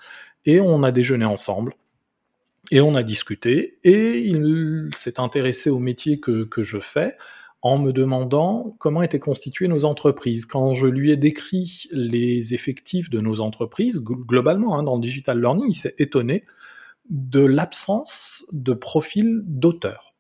Et 0.46 0.60
on 0.60 0.84
a 0.84 0.92
déjeuné 0.92 1.26
ensemble. 1.26 1.74
Et 2.72 2.82
on 2.82 2.96
a 2.96 3.04
discuté. 3.04 3.78
Et 3.84 4.20
il 4.20 4.90
s'est 4.94 5.20
intéressé 5.20 5.70
au 5.70 5.80
métier 5.80 6.20
que, 6.20 6.48
je 6.58 6.80
fais 6.80 7.18
en 7.62 7.78
me 7.78 7.92
demandant 7.92 8.76
comment 8.80 9.04
étaient 9.04 9.20
constituées 9.20 9.68
nos 9.68 9.86
entreprises. 9.86 10.46
Quand 10.46 10.74
je 10.74 10.88
lui 10.88 11.12
ai 11.12 11.18
décrit 11.18 11.84
les 11.92 12.54
effectifs 12.54 13.10
de 13.10 13.20
nos 13.20 13.40
entreprises, 13.40 14.02
globalement, 14.02 14.78
hein, 14.78 14.84
dans 14.84 14.96
le 14.96 15.02
digital 15.02 15.40
learning, 15.40 15.68
il 15.70 15.76
s'est 15.76 15.96
étonné 16.00 16.44
de 17.10 17.44
l'absence 17.44 18.46
de 18.52 18.74
profil 18.74 19.42
d'auteur 19.46 20.11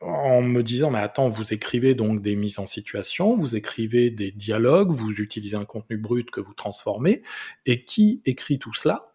en 0.00 0.42
me 0.42 0.62
disant 0.62 0.90
mais 0.90 0.98
attends 0.98 1.28
vous 1.28 1.52
écrivez 1.52 1.94
donc 1.94 2.22
des 2.22 2.36
mises 2.36 2.58
en 2.58 2.66
situation, 2.66 3.36
vous 3.36 3.56
écrivez 3.56 4.10
des 4.10 4.30
dialogues, 4.30 4.90
vous 4.90 5.10
utilisez 5.20 5.56
un 5.56 5.64
contenu 5.64 5.96
brut 5.96 6.30
que 6.30 6.40
vous 6.40 6.54
transformez 6.54 7.22
et 7.66 7.84
qui 7.84 8.22
écrit 8.24 8.58
tout 8.58 8.74
cela? 8.74 9.12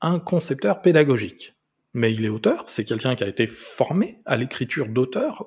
Un 0.00 0.18
concepteur 0.18 0.82
pédagogique. 0.82 1.54
Mais 1.94 2.12
il 2.12 2.26
est 2.26 2.28
auteur, 2.28 2.64
c'est 2.66 2.84
quelqu'un 2.84 3.14
qui 3.14 3.24
a 3.24 3.26
été 3.26 3.46
formé 3.46 4.20
à 4.26 4.36
l'écriture 4.36 4.86
d'auteur, 4.86 5.46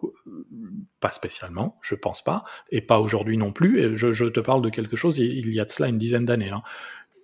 pas 0.99 1.11
spécialement, 1.11 1.77
je 1.83 1.93
pense 1.93 2.23
pas, 2.23 2.43
et 2.71 2.81
pas 2.81 2.99
aujourd'hui 2.99 3.37
non 3.37 3.51
plus. 3.51 3.79
Et 3.79 3.95
je, 3.95 4.13
je, 4.13 4.25
te 4.25 4.39
parle 4.39 4.63
de 4.63 4.69
quelque 4.69 4.95
chose 4.95 5.19
il 5.19 5.53
y 5.53 5.59
a 5.59 5.65
de 5.65 5.69
cela 5.69 5.89
une 5.89 5.99
dizaine 5.99 6.25
d'années. 6.25 6.49
Hein. 6.49 6.63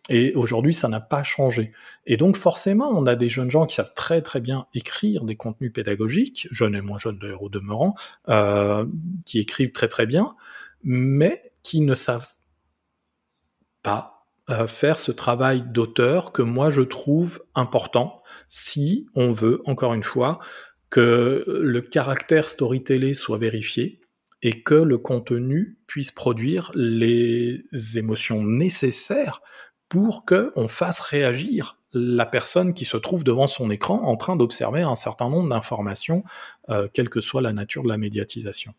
Et 0.09 0.33
aujourd'hui, 0.35 0.73
ça 0.73 0.87
n'a 0.87 0.99
pas 0.99 1.23
changé. 1.23 1.71
Et 2.05 2.17
donc, 2.17 2.37
forcément, 2.37 2.89
on 2.89 3.05
a 3.07 3.15
des 3.15 3.29
jeunes 3.29 3.49
gens 3.49 3.65
qui 3.65 3.75
savent 3.75 3.93
très 3.95 4.21
très 4.21 4.39
bien 4.39 4.67
écrire 4.73 5.23
des 5.23 5.35
contenus 5.35 5.73
pédagogiques, 5.73 6.47
jeunes 6.51 6.75
et 6.75 6.81
moins 6.81 6.99
jeunes 6.99 7.17
d'ailleurs 7.17 7.41
au 7.41 7.49
demeurant, 7.49 7.95
euh, 8.29 8.85
qui 9.25 9.39
écrivent 9.39 9.71
très 9.71 9.87
très 9.87 10.05
bien, 10.05 10.35
mais 10.83 11.51
qui 11.63 11.81
ne 11.81 11.95
savent 11.95 12.29
pas 13.81 14.27
euh, 14.51 14.67
faire 14.67 14.99
ce 14.99 15.11
travail 15.11 15.63
d'auteur 15.67 16.31
que 16.31 16.43
moi 16.43 16.69
je 16.69 16.81
trouve 16.81 17.43
important 17.55 18.21
si 18.47 19.07
on 19.15 19.31
veut, 19.31 19.63
encore 19.65 19.95
une 19.95 20.03
fois, 20.03 20.37
que 20.91 21.43
le 21.47 21.81
caractère 21.81 22.47
storytelling 22.47 23.15
soit 23.15 23.39
vérifié 23.39 24.01
et 24.43 24.61
que 24.61 24.75
le 24.75 24.99
contenu 24.99 25.79
puisse 25.87 26.11
produire 26.11 26.71
les 26.75 27.63
émotions 27.95 28.43
nécessaires 28.43 29.41
pour 29.89 30.25
qu'on 30.25 30.67
fasse 30.67 30.99
réagir 30.99 31.77
la 31.95 32.25
personne 32.25 32.73
qui 32.73 32.85
se 32.85 32.97
trouve 32.97 33.23
devant 33.23 33.47
son 33.47 33.71
écran 33.71 34.01
en 34.03 34.17
train 34.17 34.35
d'observer 34.35 34.81
un 34.81 34.95
certain 34.95 35.29
nombre 35.29 35.49
d'informations, 35.49 36.23
euh, 36.69 36.87
quelle 36.93 37.09
que 37.09 37.21
soit 37.21 37.41
la 37.41 37.53
nature 37.53 37.83
de 37.83 37.87
la 37.87 37.97
médiatisation. 37.97 38.73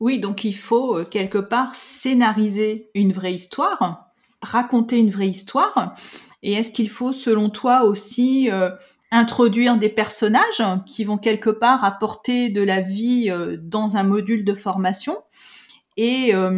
Oui, 0.00 0.18
donc 0.18 0.44
il 0.44 0.54
faut 0.54 0.96
euh, 0.96 1.04
quelque 1.04 1.38
part 1.38 1.74
scénariser 1.74 2.88
une 2.94 3.12
vraie 3.12 3.34
histoire, 3.34 4.06
raconter 4.40 4.98
une 4.98 5.10
vraie 5.10 5.28
histoire. 5.28 5.94
Et 6.42 6.54
est-ce 6.54 6.72
qu'il 6.72 6.88
faut, 6.88 7.12
selon 7.12 7.50
toi, 7.50 7.84
aussi 7.84 8.50
euh, 8.50 8.70
introduire 9.10 9.76
des 9.76 9.90
personnages 9.90 10.62
qui 10.86 11.04
vont 11.04 11.18
quelque 11.18 11.50
part 11.50 11.84
apporter 11.84 12.48
de 12.48 12.62
la 12.62 12.80
vie 12.80 13.30
dans 13.58 13.98
un 13.98 14.04
module 14.04 14.46
de 14.46 14.54
formation? 14.54 15.18
Et 16.02 16.34
euh, 16.34 16.50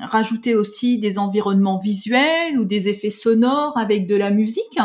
rajouter 0.00 0.54
aussi 0.54 0.98
des 0.98 1.18
environnements 1.18 1.78
visuels 1.78 2.58
ou 2.58 2.64
des 2.64 2.88
effets 2.88 3.10
sonores 3.10 3.76
avec 3.76 4.06
de 4.06 4.16
la 4.16 4.30
musique. 4.30 4.78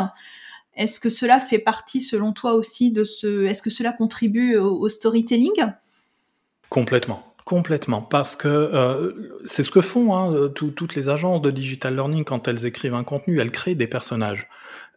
Est-ce 0.76 1.00
que 1.00 1.10
cela 1.10 1.40
fait 1.40 1.60
partie, 1.60 2.02
selon 2.02 2.34
toi 2.34 2.56
aussi, 2.56 2.92
de 2.92 3.06
ce 3.06 3.46
Est-ce 3.46 3.62
que 3.62 3.70
cela 3.70 3.94
contribue 3.94 4.58
au, 4.58 4.90
storytelling? 4.90 5.54
Complètement. 6.68 7.24
Complètement, 7.46 8.02
parce 8.02 8.36
que 8.36 8.50
euh, 8.50 9.40
c'est 9.46 9.64
ce 9.64 9.72
que 9.72 9.82
font 9.82 10.14
hein, 10.16 10.50
toutes 10.50 10.94
les 10.94 11.10
agences 11.10 11.42
de 11.42 11.50
digital 11.50 11.96
learning 11.96 12.24
quand 12.24 12.48
elles 12.48 12.66
écrivent 12.66 12.94
un 12.94 13.06
contenu, 13.06 13.40
elles 13.40 13.50
créent 13.50 13.76
des 13.76 13.88
personnages. 13.88 14.48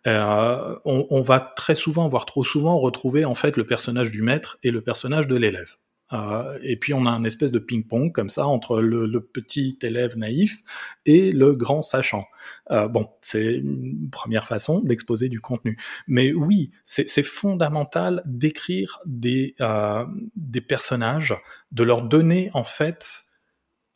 Euh, 0.08 0.76
on, 0.84 1.06
on, 1.08 1.22
va 1.22 1.38
très 1.38 1.76
souvent, 1.76 2.08
voire 2.08 2.26
trop 2.26 2.44
souvent, 2.44 2.78
retrouver 2.78 3.24
en 3.24 3.34
fait 3.34 3.56
le 3.56 3.64
personnage 3.64 4.10
du 4.10 4.22
maître 4.22 4.58
et 4.64 4.72
le 4.72 4.82
personnage 4.82 5.28
de 5.28 5.36
l'élève. 5.36 5.76
Euh, 6.12 6.58
et 6.62 6.76
puis 6.76 6.94
on 6.94 7.06
a 7.06 7.10
un 7.10 7.24
espèce 7.24 7.52
de 7.52 7.58
ping-pong 7.58 8.12
comme 8.12 8.28
ça 8.28 8.46
entre 8.46 8.80
le, 8.80 9.20
petit 9.20 9.78
élève 9.82 10.16
naïf 10.16 10.62
et 11.06 11.32
le 11.32 11.54
grand 11.54 11.82
sachant. 11.82 12.24
Euh, 12.70 12.88
bon, 12.88 13.08
c'est 13.22 13.56
une 13.56 14.10
première 14.10 14.46
façon 14.46 14.80
d'exposer 14.80 15.28
du 15.28 15.40
contenu. 15.40 15.78
Mais 16.06 16.32
oui, 16.32 16.70
c'est 16.84 17.22
fondamental 17.22 18.22
d'écrire 18.26 19.00
des, 19.06 19.54
euh, 19.60 20.04
des 20.36 20.60
personnages, 20.60 21.34
de 21.70 21.82
leur 21.82 22.02
donner 22.02 22.50
en 22.54 22.64
fait 22.64 23.22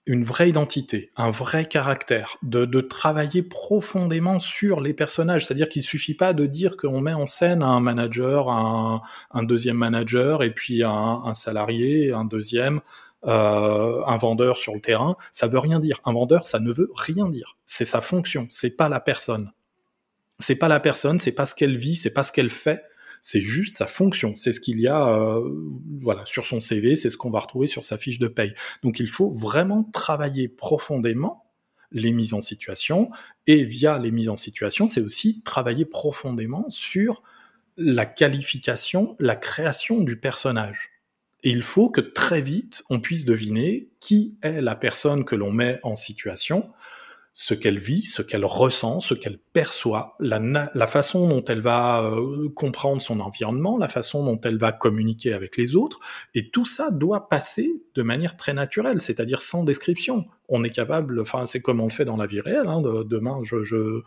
une 0.06 0.22
vraie 0.22 0.48
identité, 0.48 1.10
un 1.16 1.30
vrai 1.30 1.64
caractère, 1.64 2.38
de, 2.42 2.64
de 2.64 2.80
travailler 2.80 3.42
profondément 3.42 4.38
sur 4.38 4.80
les 4.80 4.94
personnages. 4.94 5.46
C'est-à-dire 5.46 5.68
qu'il 5.68 5.82
suffit 5.82 6.14
pas 6.14 6.32
de 6.32 6.46
dire 6.46 6.76
qu'on 6.76 7.00
met 7.00 7.12
en 7.12 7.26
scène 7.26 7.62
un 7.62 7.80
manager, 7.80 8.48
un, 8.48 9.02
un 9.32 9.42
deuxième 9.42 9.76
manager, 9.76 10.44
et 10.44 10.54
puis 10.54 10.84
un, 10.84 10.90
un 11.24 11.34
salarié, 11.34 12.12
un 12.12 12.24
deuxième, 12.24 12.80
euh, 13.26 14.00
un 14.06 14.16
vendeur 14.16 14.58
sur 14.58 14.74
le 14.74 14.80
terrain. 14.80 15.16
Ça 15.32 15.48
veut 15.48 15.58
rien 15.58 15.80
dire. 15.80 16.00
Un 16.04 16.12
vendeur, 16.12 16.46
ça 16.46 16.60
ne 16.60 16.72
veut 16.72 16.90
rien 16.94 17.28
dire. 17.28 17.56
C'est 17.66 17.84
sa 17.84 18.00
fonction, 18.00 18.46
c'est 18.48 18.76
pas 18.76 18.88
la 18.88 19.00
personne. 19.00 19.52
C'est 20.38 20.56
pas 20.56 20.68
la 20.68 20.78
personne, 20.78 21.18
c'est 21.18 21.32
pas 21.32 21.46
ce 21.46 21.54
qu'elle 21.54 21.76
vit, 21.76 21.96
c'est 21.96 22.12
pas 22.12 22.22
ce 22.22 22.30
qu'elle 22.30 22.50
fait 22.50 22.84
c'est 23.26 23.40
juste 23.40 23.76
sa 23.76 23.88
fonction, 23.88 24.36
c'est 24.36 24.52
ce 24.52 24.60
qu'il 24.60 24.78
y 24.78 24.86
a 24.86 25.08
euh, 25.08 25.42
voilà 26.00 26.24
sur 26.26 26.46
son 26.46 26.60
CV, 26.60 26.94
c'est 26.94 27.10
ce 27.10 27.16
qu'on 27.16 27.28
va 27.28 27.40
retrouver 27.40 27.66
sur 27.66 27.82
sa 27.82 27.98
fiche 27.98 28.20
de 28.20 28.28
paye. 28.28 28.54
Donc 28.84 29.00
il 29.00 29.08
faut 29.08 29.32
vraiment 29.32 29.82
travailler 29.82 30.46
profondément 30.46 31.44
les 31.90 32.12
mises 32.12 32.34
en 32.34 32.40
situation 32.40 33.10
et 33.48 33.64
via 33.64 33.98
les 33.98 34.12
mises 34.12 34.28
en 34.28 34.36
situation, 34.36 34.86
c'est 34.86 35.00
aussi 35.00 35.42
travailler 35.42 35.84
profondément 35.84 36.70
sur 36.70 37.24
la 37.76 38.06
qualification, 38.06 39.16
la 39.18 39.34
création 39.34 40.02
du 40.02 40.20
personnage. 40.20 40.90
Il 41.42 41.64
faut 41.64 41.90
que 41.90 42.00
très 42.00 42.40
vite 42.40 42.84
on 42.90 43.00
puisse 43.00 43.24
deviner 43.24 43.88
qui 43.98 44.36
est 44.42 44.60
la 44.60 44.76
personne 44.76 45.24
que 45.24 45.34
l'on 45.34 45.50
met 45.50 45.80
en 45.82 45.96
situation 45.96 46.70
ce 47.38 47.52
qu'elle 47.52 47.78
vit, 47.78 48.00
ce 48.00 48.22
qu'elle 48.22 48.46
ressent, 48.46 49.00
ce 49.00 49.12
qu'elle 49.12 49.38
perçoit, 49.52 50.16
la, 50.20 50.86
façon 50.86 51.28
dont 51.28 51.44
elle 51.44 51.60
va 51.60 52.02
euh, 52.02 52.48
comprendre 52.48 53.02
son 53.02 53.20
environnement, 53.20 53.76
la 53.76 53.88
façon 53.88 54.24
dont 54.24 54.40
elle 54.40 54.56
va 54.56 54.72
communiquer 54.72 55.34
avec 55.34 55.58
les 55.58 55.76
autres, 55.76 56.00
et 56.34 56.48
tout 56.48 56.64
ça 56.64 56.90
doit 56.90 57.28
passer 57.28 57.70
de 57.94 58.02
manière 58.02 58.38
très 58.38 58.54
naturelle, 58.54 59.02
c'est-à-dire 59.02 59.42
sans 59.42 59.64
description. 59.64 60.24
On 60.48 60.64
est 60.64 60.70
capable, 60.70 61.20
enfin 61.20 61.44
c'est 61.44 61.60
comme 61.60 61.82
on 61.82 61.88
le 61.88 61.92
fait 61.92 62.06
dans 62.06 62.16
la 62.16 62.26
vie 62.26 62.40
réelle. 62.40 62.68
Hein, 62.68 62.80
de, 62.80 63.02
demain, 63.02 63.40
je, 63.42 63.62
je, 63.62 64.00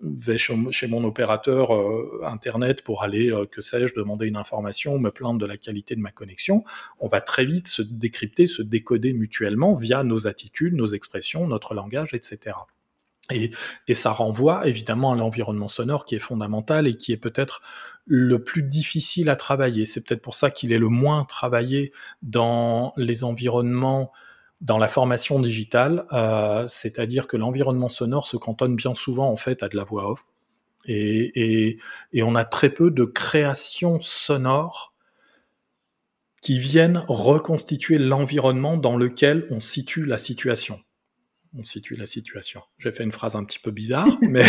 vais 0.00 0.38
chez, 0.38 0.86
mon 0.86 1.02
opérateur 1.02 1.74
euh, 1.74 2.20
internet 2.22 2.82
pour 2.82 3.02
aller, 3.02 3.32
euh, 3.32 3.46
que 3.46 3.62
sais-je, 3.62 3.96
demander 3.96 4.28
une 4.28 4.36
information, 4.36 5.00
me 5.00 5.10
plaindre 5.10 5.40
de 5.40 5.46
la 5.46 5.56
qualité 5.56 5.96
de 5.96 6.00
ma 6.00 6.12
connexion. 6.12 6.62
On 7.00 7.08
va 7.08 7.20
très 7.20 7.46
vite 7.46 7.66
se 7.66 7.82
décrypter, 7.82 8.46
se 8.46 8.62
décoder 8.62 9.12
mutuellement 9.12 9.74
via 9.74 10.04
nos 10.04 10.28
attitudes, 10.28 10.74
nos 10.74 10.86
expressions, 10.86 11.48
notre 11.48 11.74
langage, 11.74 12.14
etc. 12.14 12.54
Et, 13.32 13.50
ça 13.94 14.12
renvoie 14.12 14.66
évidemment 14.68 15.12
à 15.12 15.16
l'environnement 15.16 15.68
sonore 15.68 16.04
qui 16.04 16.14
est 16.14 16.20
fondamental 16.20 16.86
et 16.86 16.96
qui 16.96 17.12
est 17.12 17.16
peut-être 17.16 17.60
le 18.06 18.42
plus 18.42 18.62
difficile 18.62 19.30
à 19.30 19.36
travailler. 19.36 19.84
C'est 19.84 20.06
peut-être 20.06 20.22
pour 20.22 20.34
ça 20.34 20.50
qu'il 20.50 20.72
est 20.72 20.78
le 20.78 20.88
moins 20.88 21.24
travaillé 21.24 21.92
dans 22.22 22.92
les 22.96 23.24
environnements, 23.24 24.10
dans 24.60 24.78
la 24.78 24.88
formation 24.88 25.40
digitale, 25.40 26.06
euh, 26.12 26.66
c'est-à-dire 26.68 27.26
que 27.26 27.36
l'environnement 27.36 27.88
sonore 27.88 28.26
se 28.26 28.36
cantonne 28.36 28.76
bien 28.76 28.94
souvent 28.94 29.28
en 29.28 29.36
fait 29.36 29.62
à 29.62 29.68
de 29.68 29.76
la 29.76 29.84
voix 29.84 30.10
off 30.10 30.24
et, 30.88 31.78
et 32.12 32.22
on 32.22 32.36
a 32.36 32.44
très 32.44 32.70
peu 32.70 32.92
de 32.92 33.04
créations 33.04 33.98
sonores 33.98 34.94
qui 36.42 36.60
viennent 36.60 37.02
reconstituer 37.08 37.98
l'environnement 37.98 38.76
dans 38.76 38.96
lequel 38.96 39.46
on 39.50 39.60
situe 39.60 40.06
la 40.06 40.16
situation 40.16 40.80
on 41.58 41.64
situe 41.64 41.96
la 41.96 42.06
situation. 42.06 42.62
J'ai 42.78 42.92
fait 42.92 43.04
une 43.04 43.12
phrase 43.12 43.36
un 43.36 43.44
petit 43.44 43.58
peu 43.58 43.70
bizarre, 43.70 44.06
mais, 44.22 44.44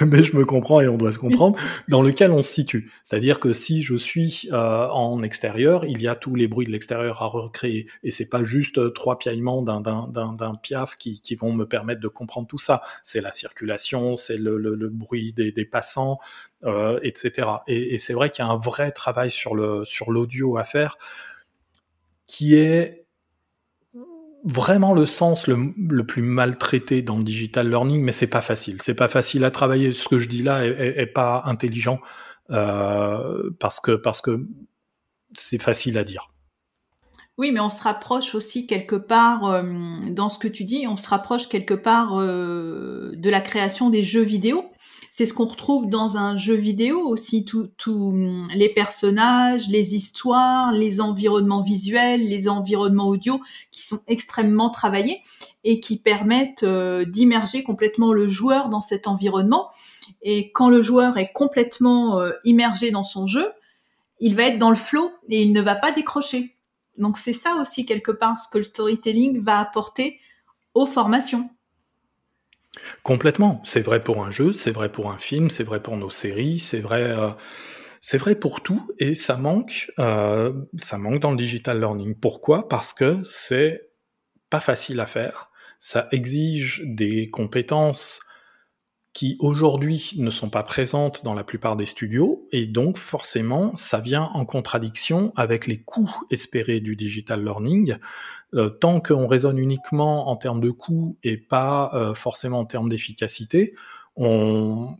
je 0.00 0.36
me 0.36 0.44
comprends 0.44 0.80
et 0.80 0.88
on 0.88 0.96
doit 0.96 1.12
se 1.12 1.18
comprendre, 1.18 1.58
dans 1.88 2.02
lequel 2.02 2.30
on 2.30 2.42
se 2.42 2.52
situe. 2.52 2.92
C'est-à-dire 3.02 3.40
que 3.40 3.52
si 3.52 3.82
je 3.82 3.94
suis 3.94 4.48
euh, 4.52 4.88
en 4.88 5.22
extérieur, 5.22 5.84
il 5.84 6.00
y 6.02 6.08
a 6.08 6.14
tous 6.14 6.34
les 6.34 6.48
bruits 6.48 6.66
de 6.66 6.72
l'extérieur 6.72 7.22
à 7.22 7.26
recréer. 7.26 7.86
Et 8.02 8.10
c'est 8.10 8.28
pas 8.28 8.44
juste 8.44 8.78
euh, 8.78 8.90
trois 8.90 9.18
piaillements 9.18 9.62
d'un, 9.62 10.54
piaf 10.62 10.96
qui, 10.96 11.34
vont 11.34 11.52
me 11.52 11.66
permettre 11.66 12.00
de 12.00 12.08
comprendre 12.08 12.46
tout 12.46 12.58
ça. 12.58 12.82
C'est 13.02 13.20
la 13.20 13.32
circulation, 13.32 14.16
c'est 14.16 14.36
le, 14.36 14.88
bruit 14.88 15.32
des, 15.32 15.64
passants, 15.64 16.18
euh, 16.64 16.98
etc. 17.02 17.48
Et, 17.66 17.98
c'est 17.98 18.12
vrai 18.12 18.30
qu'il 18.30 18.44
y 18.44 18.48
a 18.48 18.50
un 18.50 18.58
vrai 18.58 18.92
travail 18.92 19.30
sur 19.30 19.54
l'audio 19.54 20.56
à 20.56 20.64
faire 20.64 20.98
qui 22.26 22.54
est 22.56 23.03
vraiment 24.44 24.92
le 24.92 25.06
sens 25.06 25.46
le, 25.46 26.06
plus 26.06 26.22
maltraité 26.22 27.02
dans 27.02 27.16
le 27.16 27.24
digital 27.24 27.68
learning, 27.68 28.02
mais 28.02 28.12
c'est 28.12 28.28
pas 28.28 28.42
facile. 28.42 28.76
C'est 28.82 28.94
pas 28.94 29.08
facile 29.08 29.44
à 29.44 29.50
travailler. 29.50 29.92
Ce 29.92 30.08
que 30.08 30.18
je 30.18 30.28
dis 30.28 30.42
là 30.42 30.64
est, 30.64 31.06
pas 31.06 31.42
intelligent 31.46 32.00
euh, 32.50 33.50
parce 33.58 33.80
que 33.80 33.92
parce 33.92 34.20
que 34.20 34.46
c'est 35.32 35.60
facile 35.60 35.98
à 35.98 36.04
dire. 36.04 36.30
Oui, 37.36 37.50
mais 37.50 37.60
on 37.60 37.70
se 37.70 37.82
rapproche 37.82 38.36
aussi 38.36 38.66
quelque 38.66 38.94
part 38.94 39.44
euh, 39.44 39.62
dans 40.10 40.28
ce 40.28 40.38
que 40.38 40.46
tu 40.46 40.64
dis. 40.64 40.86
On 40.86 40.96
se 40.96 41.08
rapproche 41.08 41.48
quelque 41.48 41.74
part 41.74 42.20
euh, 42.20 43.12
de 43.16 43.30
la 43.30 43.40
création 43.40 43.90
des 43.90 44.04
jeux 44.04 44.22
vidéo 44.22 44.70
c'est 45.16 45.26
ce 45.26 45.32
qu'on 45.32 45.44
retrouve 45.44 45.88
dans 45.88 46.16
un 46.16 46.36
jeu 46.36 46.56
vidéo 46.56 46.98
aussi, 47.06 47.44
tous 47.44 47.70
hum, 47.86 48.48
les 48.52 48.68
personnages, 48.68 49.68
les 49.68 49.94
histoires, 49.94 50.72
les 50.72 51.00
environnements 51.00 51.60
visuels, 51.60 52.26
les 52.26 52.48
environnements 52.48 53.06
audio 53.06 53.40
qui 53.70 53.82
sont 53.82 54.00
extrêmement 54.08 54.70
travaillés 54.70 55.22
et 55.62 55.78
qui 55.78 56.00
permettent 56.00 56.64
euh, 56.64 57.04
d'immerger 57.04 57.62
complètement 57.62 58.12
le 58.12 58.28
joueur 58.28 58.70
dans 58.70 58.80
cet 58.80 59.06
environnement. 59.06 59.70
Et 60.22 60.50
quand 60.50 60.68
le 60.68 60.82
joueur 60.82 61.16
est 61.16 61.30
complètement 61.32 62.18
euh, 62.18 62.32
immergé 62.42 62.90
dans 62.90 63.04
son 63.04 63.28
jeu, 63.28 63.52
il 64.18 64.34
va 64.34 64.42
être 64.42 64.58
dans 64.58 64.70
le 64.70 64.74
flow 64.74 65.12
et 65.28 65.44
il 65.44 65.52
ne 65.52 65.60
va 65.60 65.76
pas 65.76 65.92
décrocher. 65.92 66.56
Donc 66.98 67.18
c'est 67.18 67.34
ça 67.34 67.54
aussi 67.60 67.86
quelque 67.86 68.10
part 68.10 68.40
ce 68.40 68.48
que 68.48 68.58
le 68.58 68.64
storytelling 68.64 69.40
va 69.40 69.60
apporter 69.60 70.18
aux 70.74 70.86
formations. 70.86 71.50
Complètement. 73.02 73.60
C'est 73.64 73.80
vrai 73.80 74.02
pour 74.02 74.24
un 74.24 74.30
jeu, 74.30 74.52
c'est 74.52 74.70
vrai 74.70 74.90
pour 74.90 75.10
un 75.10 75.18
film, 75.18 75.50
c'est 75.50 75.64
vrai 75.64 75.80
pour 75.82 75.96
nos 75.96 76.10
séries, 76.10 76.58
c'est 76.58 76.80
vrai, 76.80 77.02
euh, 77.02 77.30
c'est 78.00 78.18
vrai 78.18 78.34
pour 78.34 78.62
tout. 78.62 78.88
Et 78.98 79.14
ça 79.14 79.36
manque, 79.36 79.92
euh, 79.98 80.52
ça 80.80 80.98
manque 80.98 81.20
dans 81.20 81.30
le 81.30 81.36
digital 81.36 81.78
learning. 81.80 82.14
Pourquoi? 82.14 82.68
Parce 82.68 82.92
que 82.92 83.20
c'est 83.22 83.90
pas 84.50 84.60
facile 84.60 85.00
à 85.00 85.06
faire. 85.06 85.50
Ça 85.78 86.08
exige 86.12 86.82
des 86.86 87.30
compétences 87.30 88.20
qui 89.12 89.36
aujourd'hui 89.38 90.12
ne 90.16 90.28
sont 90.28 90.50
pas 90.50 90.64
présentes 90.64 91.22
dans 91.24 91.34
la 91.34 91.44
plupart 91.44 91.76
des 91.76 91.86
studios, 91.86 92.46
et 92.50 92.66
donc 92.66 92.98
forcément, 92.98 93.74
ça 93.76 94.00
vient 94.00 94.24
en 94.34 94.44
contradiction 94.44 95.32
avec 95.36 95.68
les 95.68 95.80
coûts 95.80 96.10
espérés 96.30 96.80
du 96.80 96.96
digital 96.96 97.44
learning. 97.44 97.96
Euh, 98.54 98.68
tant 98.68 99.00
qu'on 99.00 99.26
raisonne 99.26 99.58
uniquement 99.58 100.28
en 100.28 100.36
termes 100.36 100.60
de 100.60 100.70
coûts 100.70 101.18
et 101.22 101.36
pas 101.36 101.90
euh, 101.94 102.14
forcément 102.14 102.60
en 102.60 102.64
termes 102.66 102.88
d'efficacité, 102.88 103.74
on, 104.16 104.96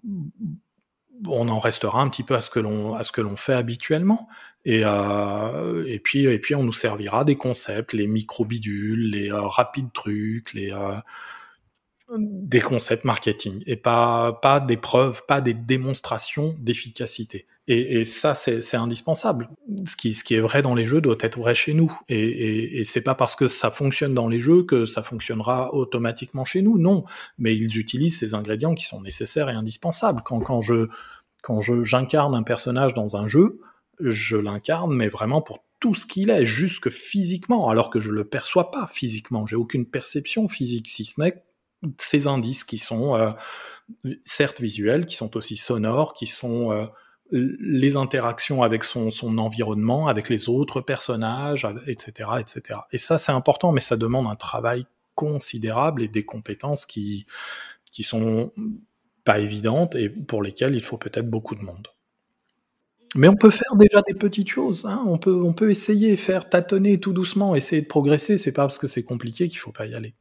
on 1.28 1.48
en 1.48 1.58
restera 1.60 2.00
un 2.02 2.08
petit 2.08 2.24
peu 2.24 2.34
à 2.34 2.40
ce 2.40 2.50
que 2.50 2.58
l'on 2.58 2.94
à 2.94 3.04
ce 3.04 3.12
que 3.12 3.20
l'on 3.20 3.36
fait 3.36 3.52
habituellement 3.52 4.28
et 4.64 4.82
euh, 4.84 5.84
et 5.86 6.00
puis 6.00 6.24
et 6.24 6.38
puis 6.40 6.56
on 6.56 6.64
nous 6.64 6.72
servira 6.72 7.24
des 7.24 7.36
concepts 7.36 7.92
les 7.92 8.08
micro 8.08 8.44
bidules 8.44 9.10
les 9.10 9.30
rapides 9.30 9.92
trucs 9.92 10.52
les 10.54 10.72
des 12.18 12.60
concepts 12.60 13.04
marketing 13.04 13.62
et 13.66 13.76
pas, 13.76 14.32
pas 14.32 14.60
des 14.60 14.76
preuves, 14.76 15.22
pas 15.26 15.40
des 15.40 15.54
démonstrations 15.54 16.54
d'efficacité. 16.58 17.46
Et, 17.66 18.00
et, 18.00 18.04
ça, 18.04 18.34
c'est 18.34 18.76
indispensable. 18.76 19.48
Ce 19.86 19.96
qui, 19.96 20.12
ce 20.12 20.22
qui 20.22 20.34
est 20.34 20.40
vrai 20.40 20.60
dans 20.60 20.74
les 20.74 20.84
jeux 20.84 21.00
doit 21.00 21.16
être 21.20 21.38
vrai 21.38 21.54
chez 21.54 21.72
nous. 21.72 21.96
Et, 22.08 22.20
et, 22.20 22.80
et 22.80 22.84
c'est 22.84 23.00
pas 23.00 23.14
parce 23.14 23.36
que 23.36 23.48
ça 23.48 23.70
fonctionne 23.70 24.12
dans 24.12 24.28
les 24.28 24.40
jeux 24.40 24.64
que 24.64 24.84
ça 24.84 25.02
fonctionnera 25.02 25.72
automatiquement 25.72 26.44
chez 26.44 26.60
nous. 26.60 26.78
Non, 26.78 27.04
mais 27.38 27.56
ils 27.56 27.78
utilisent 27.78 28.18
ces 28.18 28.34
ingrédients 28.34 28.74
qui 28.74 28.84
sont 28.84 29.00
nécessaires 29.00 29.48
et 29.48 29.54
indispensables. 29.54 30.22
Quand, 30.24 30.40
quand 30.40 30.60
je 30.60 30.88
quand 31.44 31.60
j'incarne 31.60 32.34
un 32.34 32.42
personnage 32.42 32.94
dans 32.94 33.16
un 33.16 33.26
jeu, 33.26 33.60
je 34.00 34.36
l'incarne, 34.38 34.94
mais 34.94 35.08
vraiment 35.08 35.42
pour 35.42 35.62
tout 35.78 35.94
ce 35.94 36.06
qu'il 36.06 36.30
est, 36.30 36.46
jusque 36.46 36.88
physiquement, 36.88 37.68
alors 37.68 37.90
que 37.90 38.00
je 38.00 38.10
le 38.10 38.24
perçois 38.24 38.70
pas 38.70 38.86
physiquement. 38.86 39.44
J'ai 39.44 39.56
aucune 39.56 39.84
perception 39.84 40.48
physique, 40.48 40.88
si 40.88 41.04
ce 41.04 41.20
n'est 41.20 41.44
ces 41.98 42.26
indices 42.26 42.64
qui 42.64 42.78
sont 42.78 43.14
euh, 43.14 43.32
certes 44.24 44.62
visuels, 44.62 45.04
qui 45.04 45.16
sont 45.16 45.36
aussi 45.36 45.56
sonores, 45.56 46.14
qui 46.14 46.26
sont 46.26 46.72
euh, 46.72 46.86
les 47.34 47.96
interactions 47.96 48.62
avec 48.62 48.84
son, 48.84 49.10
environnement, 49.38 50.06
avec 50.06 50.28
les 50.28 50.48
autres 50.48 50.80
personnages, 50.80 51.66
etc., 51.86 52.30
etc. 52.38 52.80
Et 52.92 52.98
ça, 52.98 53.18
c'est 53.18 53.32
important, 53.32 53.72
mais 53.72 53.80
ça 53.80 53.96
demande 53.96 54.26
un 54.26 54.36
travail 54.36 54.86
considérable 55.14 56.02
et 56.02 56.08
des 56.08 56.24
compétences 56.24 56.86
qui 56.86 57.26
qui 57.90 58.02
sont 58.02 58.52
pas 59.22 59.38
évidentes 59.38 59.94
et 59.94 60.08
pour 60.08 60.42
lesquelles 60.42 60.74
il 60.74 60.82
faut 60.82 60.98
peut-être 60.98 61.30
beaucoup 61.30 61.54
de 61.54 61.62
monde. 61.62 61.88
Mais 63.14 63.28
on 63.28 63.36
peut 63.36 63.50
faire 63.50 63.76
déjà 63.76 64.02
des 64.02 64.14
petites 64.14 64.48
choses. 64.48 64.84
Hein. 64.84 65.04
On 65.06 65.18
peut 65.18 65.40
on 65.42 65.52
peut 65.52 65.70
essayer, 65.70 66.16
faire 66.16 66.48
tâtonner 66.48 66.98
tout 66.98 67.12
doucement, 67.12 67.54
essayer 67.54 67.82
de 67.82 67.86
progresser. 67.86 68.38
C'est 68.38 68.52
pas 68.52 68.62
parce 68.62 68.78
que 68.78 68.88
c'est 68.88 69.04
compliqué 69.04 69.48
qu'il 69.48 69.58
faut 69.58 69.72
pas 69.72 69.86
y 69.86 69.94
aller. 69.94 70.14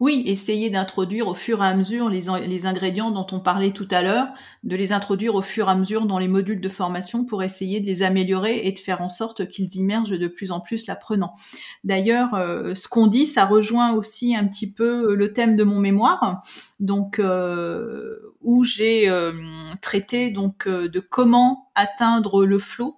Oui, 0.00 0.22
essayer 0.26 0.70
d'introduire 0.70 1.26
au 1.26 1.34
fur 1.34 1.62
et 1.62 1.66
à 1.66 1.74
mesure 1.74 2.08
les, 2.08 2.66
ingrédients 2.66 3.10
dont 3.10 3.26
on 3.32 3.40
parlait 3.40 3.72
tout 3.72 3.88
à 3.90 4.00
l'heure, 4.00 4.28
de 4.62 4.76
les 4.76 4.92
introduire 4.92 5.34
au 5.34 5.42
fur 5.42 5.68
et 5.68 5.72
à 5.72 5.74
mesure 5.74 6.06
dans 6.06 6.20
les 6.20 6.28
modules 6.28 6.60
de 6.60 6.68
formation 6.68 7.24
pour 7.24 7.42
essayer 7.42 7.80
de 7.80 7.86
les 7.86 8.02
améliorer 8.02 8.66
et 8.66 8.70
de 8.72 8.78
faire 8.78 9.02
en 9.02 9.08
sorte 9.08 9.48
qu'ils 9.48 9.74
immergent 9.74 10.16
de 10.16 10.28
plus 10.28 10.52
en 10.52 10.60
plus 10.60 10.86
l'apprenant. 10.86 11.34
D'ailleurs, 11.82 12.34
euh, 12.34 12.76
ce 12.76 12.86
qu'on 12.86 13.08
dit, 13.08 13.26
ça 13.26 13.44
rejoint 13.44 13.92
aussi 13.92 14.36
un 14.36 14.46
petit 14.46 14.72
peu 14.72 15.14
le 15.14 15.32
thème 15.32 15.56
de 15.56 15.64
mon 15.64 15.80
mémoire, 15.80 16.42
donc 16.78 17.18
euh, 17.18 18.18
où 18.40 18.62
j'ai 18.62 19.08
euh, 19.08 19.32
traité 19.80 20.30
donc 20.30 20.68
de 20.68 21.00
comment 21.00 21.70
atteindre 21.74 22.44
le 22.44 22.58
flow 22.60 22.97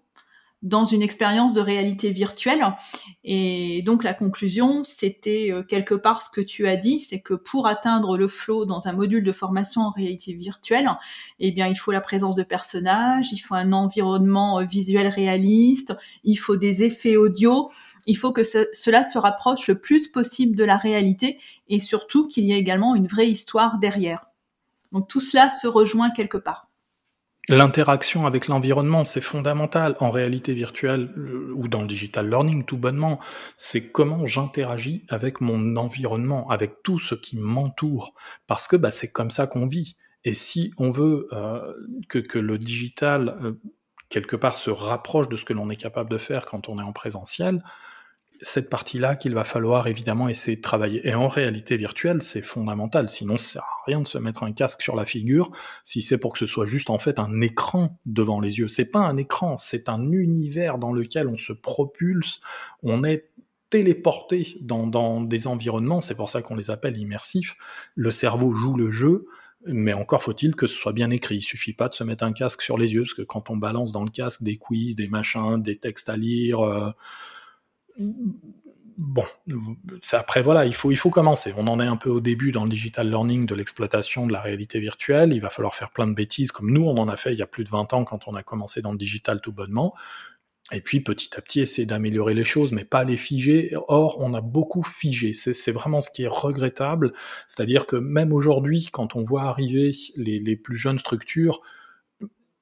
dans 0.63 0.85
une 0.85 1.01
expérience 1.01 1.55
de 1.55 1.61
réalité 1.61 2.11
virtuelle. 2.11 2.75
Et 3.25 3.83
donc 3.83 4.05
la 4.05 4.13
conclusion, 4.13 4.85
c'était 4.85 5.49
euh, 5.51 5.63
quelque 5.63 5.95
part 5.95 6.23
ce 6.23 6.29
que 6.29 6.41
tu 6.41 6.69
as 6.69 6.77
dit, 6.77 7.01
c'est 7.01 7.21
que 7.21 7.35
pour 7.35 7.67
atteindre 7.67 8.19
le 8.19 8.29
flow 8.29 8.67
dans 8.67 8.87
un 8.87 8.93
module 8.93 9.25
de 9.25 9.33
formation 9.33 9.83
en 9.83 9.91
réalité 9.91 10.35
virtuelle, 10.35 10.91
eh 11.39 11.51
bien 11.51 11.67
il 11.67 11.77
faut 11.77 11.93
la 11.93 12.01
présence 12.03 12.37
de 12.37 12.43
personnages, 12.43 13.33
il 13.33 13.39
faut 13.39 13.55
un 13.55 13.73
environnement 13.73 14.61
euh, 14.61 14.65
visuel 14.65 15.09
réaliste, 15.09 15.95
il 16.25 16.37
faut 16.37 16.57
des 16.57 16.85
effets 16.85 17.17
audio, 17.17 17.71
il 18.07 18.17
faut 18.17 18.33
que 18.33 18.43
cela 18.45 19.03
se 19.03 19.19
rapproche 19.19 19.69
le 19.69 19.79
plus 19.79 20.09
possible 20.09 20.57
de 20.57 20.65
la 20.65 20.77
réalité 20.77 21.39
et 21.69 21.79
surtout 21.79 22.29
qu'il 22.29 22.45
y 22.45 22.53
ait 22.53 22.59
également 22.59 22.95
une 22.95 23.07
vraie 23.07 23.29
histoire 23.29 23.79
derrière. 23.79 24.27
Donc 24.93 25.09
tout 25.09 25.21
cela 25.21 25.51
se 25.51 25.67
rejoint 25.67 26.11
quelque 26.11 26.39
part. 26.39 26.70
L'interaction 27.49 28.27
avec 28.27 28.49
l'environnement, 28.49 29.05
c'est 29.05 29.21
fondamental 29.21 29.97
en 30.01 30.11
réalité 30.11 30.53
virtuelle 30.53 31.11
ou 31.55 31.69
dans 31.69 31.81
le 31.81 31.87
digital 31.87 32.29
learning, 32.29 32.65
tout 32.65 32.77
bonnement. 32.77 33.19
C'est 33.57 33.91
comment 33.91 34.27
j'interagis 34.27 35.05
avec 35.09 35.41
mon 35.41 35.77
environnement, 35.77 36.49
avec 36.51 36.83
tout 36.83 36.99
ce 36.99 37.15
qui 37.15 37.39
m'entoure, 37.39 38.15
parce 38.47 38.69
que 38.69 38.77
bah, 38.77 38.91
c'est 38.91 39.11
comme 39.11 39.31
ça 39.31 39.47
qu'on 39.47 39.67
vit. 39.67 39.97
Et 40.25 40.35
si 40.35 40.73
on 40.77 40.91
veut 40.91 41.29
euh, 41.33 41.73
que, 42.09 42.19
que, 42.19 42.39
le 42.39 42.59
digital, 42.59 43.39
euh, 43.43 43.53
quelque 44.11 44.37
part, 44.37 44.57
se 44.57 44.71
rapproche 44.71 45.29
de 45.29 45.37
ce 45.37 45.47
que 45.47 45.55
l'on 45.55 45.71
est 45.71 45.77
capable 45.77 46.11
de 46.11 46.19
faire 46.19 46.45
quand 46.45 46.69
on 46.69 46.79
est 46.79 46.83
en 46.83 46.93
présentiel, 46.93 47.65
cette 48.43 48.71
partie-là 48.71 49.17
qu'il 49.17 49.35
va 49.35 49.45
falloir 49.45 49.87
évidemment 49.87 50.29
essayer 50.29 50.57
de 50.57 50.63
travailler. 50.63 51.07
Et 51.07 51.15
en 51.15 51.29
réalité 51.29 51.77
virtuelle, 51.77 52.23
c'est 52.23 52.43
fondamental. 52.43 53.11
Sinon, 53.11 53.37
ça 53.37 53.53
sert 53.53 53.63
à 53.63 53.83
rien 53.87 54.01
de 54.01 54.07
se 54.07 54.19
mettre 54.19 54.43
un 54.43 54.53
casque 54.53 54.83
sur 54.83 54.97
la 54.97 55.05
figure 55.05 55.51
si 55.85 56.03
c'est 56.03 56.19
pour 56.19 56.33
que 56.33 56.39
ce 56.39 56.47
soit 56.47 56.67
juste 56.67 56.91
en 56.91 56.99
fait 56.99 57.19
un 57.19 57.41
écran 57.41 57.99
devant 58.07 58.41
les 58.41 58.59
yeux. 58.59 58.69
C'est 58.69 58.91
pas 58.91 59.01
un 59.01 59.17
écran, 59.17 59.59
c'est 59.59 59.89
un 59.89 60.11
univers 60.11 60.79
dans 60.79 60.93
lequel 60.93 61.29
on 61.29 61.37
se 61.37 61.53
propulse, 61.53 62.41
on 62.83 63.05
est 63.05 63.31
téléporté 63.69 64.59
dans, 64.61 64.87
dans 64.87 65.21
des 65.21 65.47
environnements, 65.47 66.01
c'est 66.01 66.17
pour 66.17 66.29
ça 66.29 66.43
qu'on 66.43 66.57
les 66.57 66.71
appelle 66.71 66.97
immersifs. 66.97 67.57
Le 67.95 68.11
cerveau 68.11 68.53
joue 68.53 68.75
le 68.75 68.91
jeu, 68.91 69.27
mais 69.67 69.93
encore 69.93 70.23
faut-il 70.23 70.57
que 70.57 70.67
ce 70.67 70.75
soit 70.75 70.93
bien 70.93 71.11
écrit. 71.11 71.37
Il 71.37 71.43
suffit 71.43 71.73
pas 71.73 71.89
de 71.89 71.95
se 71.95 72.03
mettre 72.03 72.25
un 72.25 72.33
casque 72.33 72.63
sur 72.63 72.79
les 72.79 72.93
yeux, 72.93 73.03
parce 73.03 73.15
que 73.15 73.23
quand 73.23 73.51
on 73.51 73.57
balance 73.57 73.93
dans 73.93 74.03
le 74.03 74.11
casque 74.11 74.43
des 74.43 74.57
quiz, 74.57 74.97
des 74.97 75.09
machins, 75.09 75.63
des 75.63 75.77
textes 75.77 76.09
à 76.09 76.17
lire, 76.17 76.61
euh, 76.61 76.91
bon, 79.01 79.25
après 80.13 80.43
voilà, 80.43 80.67
il 80.67 80.75
faut 80.75 80.91
il 80.91 80.97
faut 80.97 81.11
commencer. 81.11 81.55
On 81.57 81.67
en 81.67 81.81
est 81.81 81.87
un 81.87 81.97
peu 81.97 82.11
au 82.11 82.21
début 82.21 82.53
dans 82.53 82.65
le 82.65 82.71
digital 82.71 83.09
learning 83.09 83.47
de 83.47 83.55
l'exploitation 83.55 84.27
de 84.27 84.33
la 84.33 84.41
réalité 84.41 84.79
virtuelle. 84.79 85.33
Il 85.33 85.41
va 85.41 85.51
falloir 85.51 85.75
faire 85.75 85.91
plein 85.91 86.07
de 86.07 86.15
bêtises 86.15 86.53
comme 86.53 86.71
nous 86.71 86.83
on 86.83 86.97
en 86.99 87.09
a 87.09 87.17
fait 87.17 87.33
il 87.33 87.39
y 87.39 87.43
a 87.43 87.47
plus 87.47 87.65
de 87.65 87.71
20 87.71 87.93
ans 87.95 88.05
quand 88.05 88.29
on 88.29 88.35
a 88.35 88.43
commencé 88.43 88.83
dans 88.83 88.93
le 88.93 88.99
digital 88.99 89.41
tout 89.41 89.53
bonnement. 89.53 89.95
Et 90.73 90.81
puis 90.81 91.01
petit 91.01 91.31
à 91.37 91.41
petit 91.41 91.61
essayer 91.61 91.87
d'améliorer 91.87 92.35
les 92.35 92.45
choses, 92.45 92.73
mais 92.73 92.85
pas 92.85 93.03
les 93.03 93.17
figer. 93.17 93.75
Or, 93.89 94.19
on 94.21 94.35
a 94.35 94.41
beaucoup 94.41 94.85
figé. 94.85 95.33
C'est 95.33 95.73
vraiment 95.73 96.01
ce 96.01 96.11
qui 96.11 96.23
est 96.23 96.29
regrettable. 96.29 97.13
C'est-à-dire 97.49 97.87
que 97.87 97.97
même 97.97 98.33
aujourd'hui, 98.33 98.89
quand 98.93 99.17
on 99.17 99.25
voit 99.25 99.45
arriver 99.45 99.91
les, 100.17 100.39
les 100.39 100.57
plus 100.57 100.77
jeunes 100.77 100.99
structures, 100.99 101.61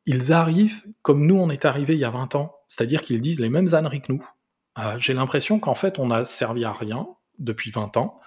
ils 0.07 0.33
arrivent 0.33 0.85
comme 1.03 1.27
nous 1.27 1.37
on 1.37 1.51
est 1.51 1.67
arrivé 1.67 1.95
il 1.95 2.01
y 2.01 2.05
a 2.05 2.11
20 2.11 2.35
ans. 2.35 2.55
C'est-à-dire 2.67 3.03
qu'ils 3.03 3.21
disent 3.21 3.41
les 3.41 3.51
mêmes 3.51 3.75
âneries 3.75 4.01
que 4.01 4.13
nous. 4.13 4.27
Euh, 4.79 4.99
j'ai 4.99 5.15
l'impression 5.15 5.59
qu'en 5.59 5.75
fait, 5.75 5.99
on 5.99 6.11
a 6.11 6.25
servi 6.25 6.65
à 6.65 6.73
rien 6.73 7.09
depuis 7.39 7.71
20 7.71 7.97
ans 7.97 8.21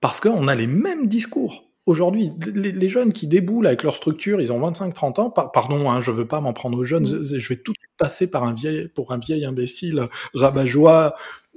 parce 0.00 0.20
qu'on 0.20 0.48
a 0.48 0.54
les 0.54 0.66
mêmes 0.66 1.08
discours. 1.08 1.67
Aujourd'hui, 1.88 2.32
les, 2.54 2.88
jeunes 2.90 3.14
qui 3.14 3.26
déboulent 3.26 3.66
avec 3.66 3.82
leur 3.82 3.94
structure, 3.94 4.42
ils 4.42 4.52
ont 4.52 4.60
25-30 4.60 5.22
ans. 5.22 5.30
pardon, 5.30 5.90
hein, 5.90 6.02
je 6.02 6.10
veux 6.10 6.28
pas 6.28 6.42
m'en 6.42 6.52
prendre 6.52 6.76
aux 6.76 6.84
jeunes. 6.84 7.04
Mm. 7.04 7.38
Je, 7.38 7.48
vais 7.48 7.56
tout 7.56 7.72
passer 7.96 8.30
par 8.30 8.44
un 8.44 8.52
vieil, 8.52 8.88
pour 8.88 9.10
un 9.10 9.16
vieil 9.16 9.46
imbécile 9.46 10.06
rabat-joie 10.34 11.14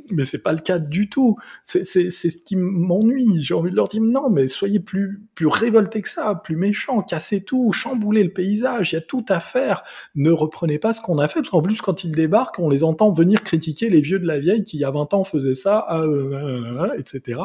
mais 0.10 0.26
c'est 0.26 0.42
pas 0.42 0.54
le 0.54 0.60
cas 0.60 0.80
du 0.80 1.10
tout. 1.10 1.38
C'est 1.62 1.84
ce 1.84 2.44
qui 2.44 2.56
m'ennuie. 2.56 3.42
J'ai 3.42 3.54
envie 3.54 3.72
de 3.72 3.76
leur 3.76 3.88
dire 3.88 4.02
non, 4.02 4.30
mais 4.30 4.48
soyez 4.48 4.80
plus 4.80 5.22
plus 5.36 5.48
révoltés 5.48 6.02
que 6.02 6.10
ça, 6.10 6.36
plus 6.36 6.56
méchants, 6.56 7.02
cassez 7.02 7.44
tout, 7.44 7.72
chamboulez 7.72 8.24
le 8.24 8.32
paysage. 8.32 8.92
Il 8.92 8.96
y 8.96 8.98
a 8.98 9.02
tout 9.02 9.26
à 9.30 9.40
faire. 9.40 9.84
Ne 10.16 10.32
reprenez 10.32 10.80
pas 10.80 10.94
ce 10.94 11.02
qu'on 11.02 11.18
a 11.20 11.28
fait. 11.28 11.42
Parce 11.42 11.50
qu'en 11.50 11.62
plus, 11.62 11.82
quand 11.82 12.04
ils 12.04 12.12
débarquent, 12.12 12.60
on 12.60 12.70
les 12.70 12.84
entend 12.84 13.12
venir 13.12 13.44
critiquer 13.44 13.90
les 13.90 14.02
vieux 14.02 14.20
de 14.20 14.28
la 14.28 14.40
vieille 14.40 14.64
qui 14.64 14.78
il 14.78 14.82
y 14.82 14.86
a 14.86 14.92
20 14.92 15.14
ans 15.14 15.24
faisaient 15.24 15.56
ça, 15.56 15.86
euh, 15.92 16.88
etc. 16.98 17.42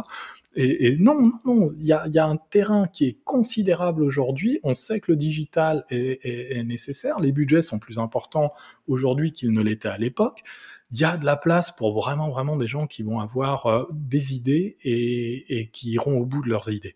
Et, 0.56 0.86
et, 0.86 0.96
non, 0.96 1.30
non, 1.44 1.72
il 1.78 1.84
y 1.84 1.92
a, 1.92 2.26
un 2.26 2.36
terrain 2.36 2.88
qui 2.88 3.06
est 3.06 3.18
considérable 3.24 4.02
aujourd'hui. 4.02 4.58
On 4.62 4.74
sait 4.74 5.00
que 5.00 5.12
le 5.12 5.16
digital 5.16 5.84
est, 5.90 6.24
est, 6.24 6.56
est 6.56 6.64
nécessaire. 6.64 7.20
Les 7.20 7.30
budgets 7.30 7.62
sont 7.62 7.78
plus 7.78 7.98
importants 7.98 8.52
aujourd'hui 8.88 9.32
qu'ils 9.32 9.52
ne 9.52 9.62
l'étaient 9.62 9.88
à 9.88 9.98
l'époque 9.98 10.42
il 10.92 11.00
y 11.00 11.04
a 11.04 11.16
de 11.16 11.24
la 11.24 11.36
place 11.36 11.70
pour 11.72 11.94
vraiment, 11.94 12.30
vraiment 12.30 12.56
des 12.56 12.66
gens 12.66 12.86
qui 12.86 13.02
vont 13.02 13.20
avoir 13.20 13.66
euh, 13.66 13.84
des 13.92 14.34
idées 14.34 14.76
et, 14.82 15.68
qui 15.72 15.90
iront 15.90 16.18
au 16.18 16.24
bout 16.24 16.42
de 16.42 16.48
leurs 16.48 16.70
idées. 16.70 16.94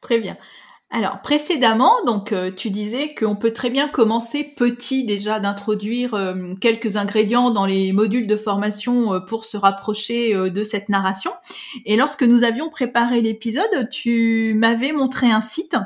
Très 0.00 0.20
bien. 0.20 0.36
Alors 0.90 1.20
précédemment, 1.20 2.02
donc 2.06 2.32
euh, 2.32 2.50
tu 2.50 2.70
disais 2.70 3.14
qu'on 3.14 3.36
peut 3.36 3.52
très 3.52 3.68
bien 3.68 3.88
commencer 3.88 4.42
petit 4.42 5.04
déjà 5.04 5.38
d'introduire 5.38 6.14
euh, 6.14 6.54
quelques 6.60 6.96
ingrédients 6.96 7.50
dans 7.50 7.66
les 7.66 7.92
modules 7.92 8.26
de 8.26 8.36
formation 8.36 9.20
pour 9.26 9.44
se 9.44 9.58
rapprocher 9.58 10.34
de 10.34 10.64
cette 10.64 10.88
narration. 10.88 11.30
Et 11.84 11.96
lorsque 11.96 12.22
nous 12.22 12.42
avions 12.42 12.70
préparé 12.70 13.20
l'épisode, 13.20 13.90
tu 13.90 14.54
m'avais 14.56 14.92
montré 14.92 15.30
un 15.30 15.42
site. 15.42 15.76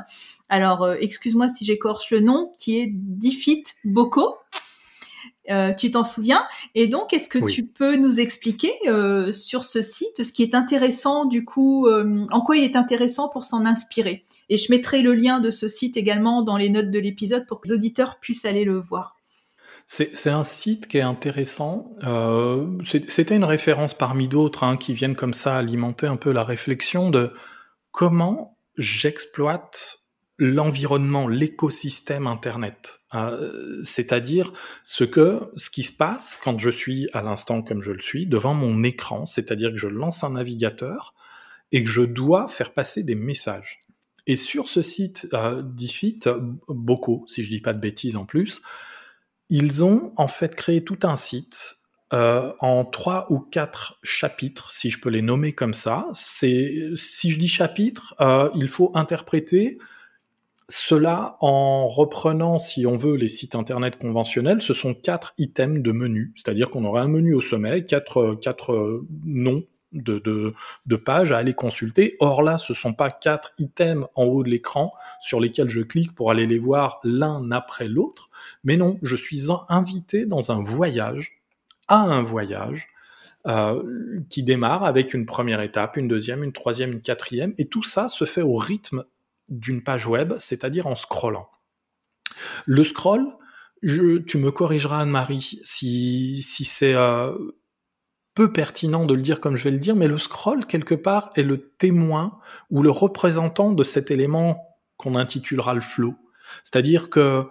Alors 0.47 0.89
excuse-moi 0.93 1.49
si 1.49 1.65
j'écorche 1.65 2.11
le 2.11 2.21
nom, 2.21 2.51
qui 2.57 2.79
est 2.79 2.89
Difit 2.93 3.65
Boko. 3.83 4.37
Euh, 5.49 5.73
tu 5.73 5.91
t'en 5.91 6.03
souviens? 6.03 6.45
Et 6.73 6.87
donc, 6.87 7.13
est-ce 7.13 7.27
que 7.27 7.45
tu 7.49 7.65
peux 7.65 7.95
nous 7.95 8.19
expliquer 8.19 8.71
euh, 8.87 9.33
sur 9.33 9.65
ce 9.65 9.81
site 9.81 10.23
ce 10.23 10.31
qui 10.31 10.43
est 10.43 10.55
intéressant, 10.55 11.25
du 11.25 11.43
coup, 11.43 11.87
euh, 11.87 12.25
en 12.31 12.41
quoi 12.41 12.55
il 12.55 12.63
est 12.63 12.75
intéressant 12.75 13.27
pour 13.27 13.43
s'en 13.43 13.65
inspirer? 13.65 14.25
Et 14.49 14.57
je 14.57 14.71
mettrai 14.71 15.01
le 15.01 15.13
lien 15.13 15.39
de 15.39 15.49
ce 15.49 15.67
site 15.67 15.97
également 15.97 16.43
dans 16.43 16.57
les 16.57 16.69
notes 16.69 16.91
de 16.91 16.99
l'épisode 16.99 17.45
pour 17.47 17.59
que 17.59 17.67
les 17.67 17.73
auditeurs 17.73 18.19
puissent 18.19 18.45
aller 18.45 18.63
le 18.63 18.79
voir. 18.79 19.17
C'est 19.85 20.29
un 20.29 20.43
site 20.43 20.87
qui 20.87 20.97
est 20.97 21.01
intéressant. 21.01 21.91
C'était 22.85 23.35
une 23.35 23.43
référence 23.43 23.93
parmi 23.93 24.29
d'autres 24.29 24.63
hein, 24.63 24.77
qui 24.77 24.93
viennent 24.93 25.15
comme 25.15 25.33
ça 25.33 25.57
alimenter 25.57 26.07
un 26.07 26.15
peu 26.15 26.31
la 26.31 26.45
réflexion 26.45 27.09
de 27.09 27.33
comment 27.91 28.57
j'exploite 28.77 30.02
l'environnement, 30.43 31.27
l'écosystème 31.27 32.27
Internet, 32.27 32.99
euh, 33.13 33.81
c'est-à-dire 33.81 34.51
ce 34.83 35.03
que, 35.03 35.39
ce 35.55 35.69
qui 35.69 35.83
se 35.83 35.93
passe 35.93 36.37
quand 36.43 36.59
je 36.59 36.69
suis 36.69 37.07
à 37.13 37.21
l'instant 37.21 37.61
comme 37.61 37.81
je 37.81 37.91
le 37.91 38.01
suis 38.01 38.25
devant 38.25 38.53
mon 38.53 38.83
écran, 38.83 39.25
c'est-à-dire 39.25 39.71
que 39.71 39.77
je 39.77 39.87
lance 39.87 40.23
un 40.23 40.31
navigateur 40.31 41.13
et 41.71 41.83
que 41.83 41.89
je 41.89 42.01
dois 42.01 42.47
faire 42.49 42.73
passer 42.73 43.03
des 43.03 43.15
messages. 43.15 43.79
Et 44.27 44.35
sur 44.35 44.67
ce 44.67 44.81
site 44.81 45.27
euh, 45.33 45.61
d'IFIT, 45.63 46.19
beaucoup, 46.67 47.25
si 47.27 47.43
je 47.43 47.49
dis 47.49 47.61
pas 47.61 47.73
de 47.73 47.79
bêtises 47.79 48.17
en 48.17 48.25
plus, 48.25 48.61
ils 49.49 49.83
ont 49.83 50.11
en 50.17 50.27
fait 50.27 50.55
créé 50.55 50.83
tout 50.83 50.99
un 51.03 51.15
site 51.15 51.77
euh, 52.13 52.51
en 52.59 52.83
trois 52.83 53.27
ou 53.31 53.39
quatre 53.39 53.97
chapitres, 54.03 54.71
si 54.71 54.89
je 54.89 54.99
peux 54.99 55.09
les 55.09 55.21
nommer 55.21 55.53
comme 55.53 55.73
ça. 55.73 56.07
C'est 56.13 56.91
si 56.95 57.31
je 57.31 57.39
dis 57.39 57.47
chapitre, 57.47 58.13
euh, 58.19 58.49
il 58.55 58.67
faut 58.67 58.91
interpréter 58.93 59.77
cela, 60.79 61.37
en 61.41 61.87
reprenant, 61.87 62.57
si 62.57 62.85
on 62.85 62.97
veut, 62.97 63.15
les 63.15 63.27
sites 63.27 63.55
internet 63.55 63.97
conventionnels, 63.97 64.61
ce 64.61 64.73
sont 64.73 64.93
quatre 64.93 65.33
items 65.37 65.81
de 65.81 65.91
menu. 65.91 66.33
C'est-à-dire 66.35 66.69
qu'on 66.69 66.85
aurait 66.85 67.01
un 67.01 67.07
menu 67.07 67.33
au 67.33 67.41
sommet, 67.41 67.85
quatre, 67.85 68.35
quatre 68.41 69.03
noms 69.25 69.63
de, 69.91 70.19
de, 70.19 70.53
de, 70.85 70.95
pages 70.95 71.31
à 71.31 71.37
aller 71.37 71.53
consulter. 71.53 72.15
Or 72.19 72.41
là, 72.41 72.57
ce 72.57 72.73
sont 72.73 72.93
pas 72.93 73.09
quatre 73.09 73.53
items 73.59 74.07
en 74.15 74.23
haut 74.25 74.43
de 74.43 74.49
l'écran 74.49 74.93
sur 75.21 75.39
lesquels 75.39 75.69
je 75.69 75.81
clique 75.81 76.15
pour 76.15 76.31
aller 76.31 76.47
les 76.47 76.59
voir 76.59 76.99
l'un 77.03 77.51
après 77.51 77.87
l'autre. 77.87 78.29
Mais 78.63 78.77
non, 78.77 78.97
je 79.03 79.15
suis 79.15 79.51
invité 79.69 80.25
dans 80.25 80.51
un 80.51 80.63
voyage, 80.63 81.41
à 81.87 81.99
un 81.99 82.23
voyage, 82.23 82.87
euh, 83.45 84.21
qui 84.29 84.41
démarre 84.41 84.85
avec 84.85 85.13
une 85.13 85.25
première 85.25 85.61
étape, 85.61 85.97
une 85.97 86.07
deuxième, 86.07 86.43
une 86.43 86.53
troisième, 86.53 86.93
une 86.93 87.01
quatrième, 87.01 87.53
et 87.57 87.65
tout 87.65 87.83
ça 87.83 88.07
se 88.07 88.25
fait 88.25 88.41
au 88.41 88.55
rythme 88.55 89.03
d'une 89.53 89.83
page 89.83 90.07
web, 90.07 90.33
c'est-à-dire 90.39 90.87
en 90.87 90.95
scrollant. 90.95 91.49
Le 92.65 92.83
scroll, 92.83 93.27
tu 93.81 94.37
me 94.37 94.51
corrigeras 94.51 95.01
Anne-Marie 95.01 95.59
si, 95.63 96.41
si 96.41 96.65
c'est 96.65 96.95
euh, 96.95 97.33
peu 98.33 98.51
pertinent 98.51 99.05
de 99.05 99.13
le 99.13 99.21
dire 99.21 99.39
comme 99.39 99.55
je 99.55 99.63
vais 99.63 99.71
le 99.71 99.79
dire, 99.79 99.95
mais 99.95 100.07
le 100.07 100.17
scroll, 100.17 100.65
quelque 100.65 100.95
part, 100.95 101.31
est 101.35 101.43
le 101.43 101.69
témoin 101.77 102.39
ou 102.69 102.81
le 102.81 102.89
représentant 102.89 103.71
de 103.71 103.83
cet 103.83 104.09
élément 104.11 104.65
qu'on 104.97 105.15
intitulera 105.15 105.73
le 105.73 105.81
flow. 105.81 106.15
C'est-à-dire 106.63 107.09
que 107.09 107.45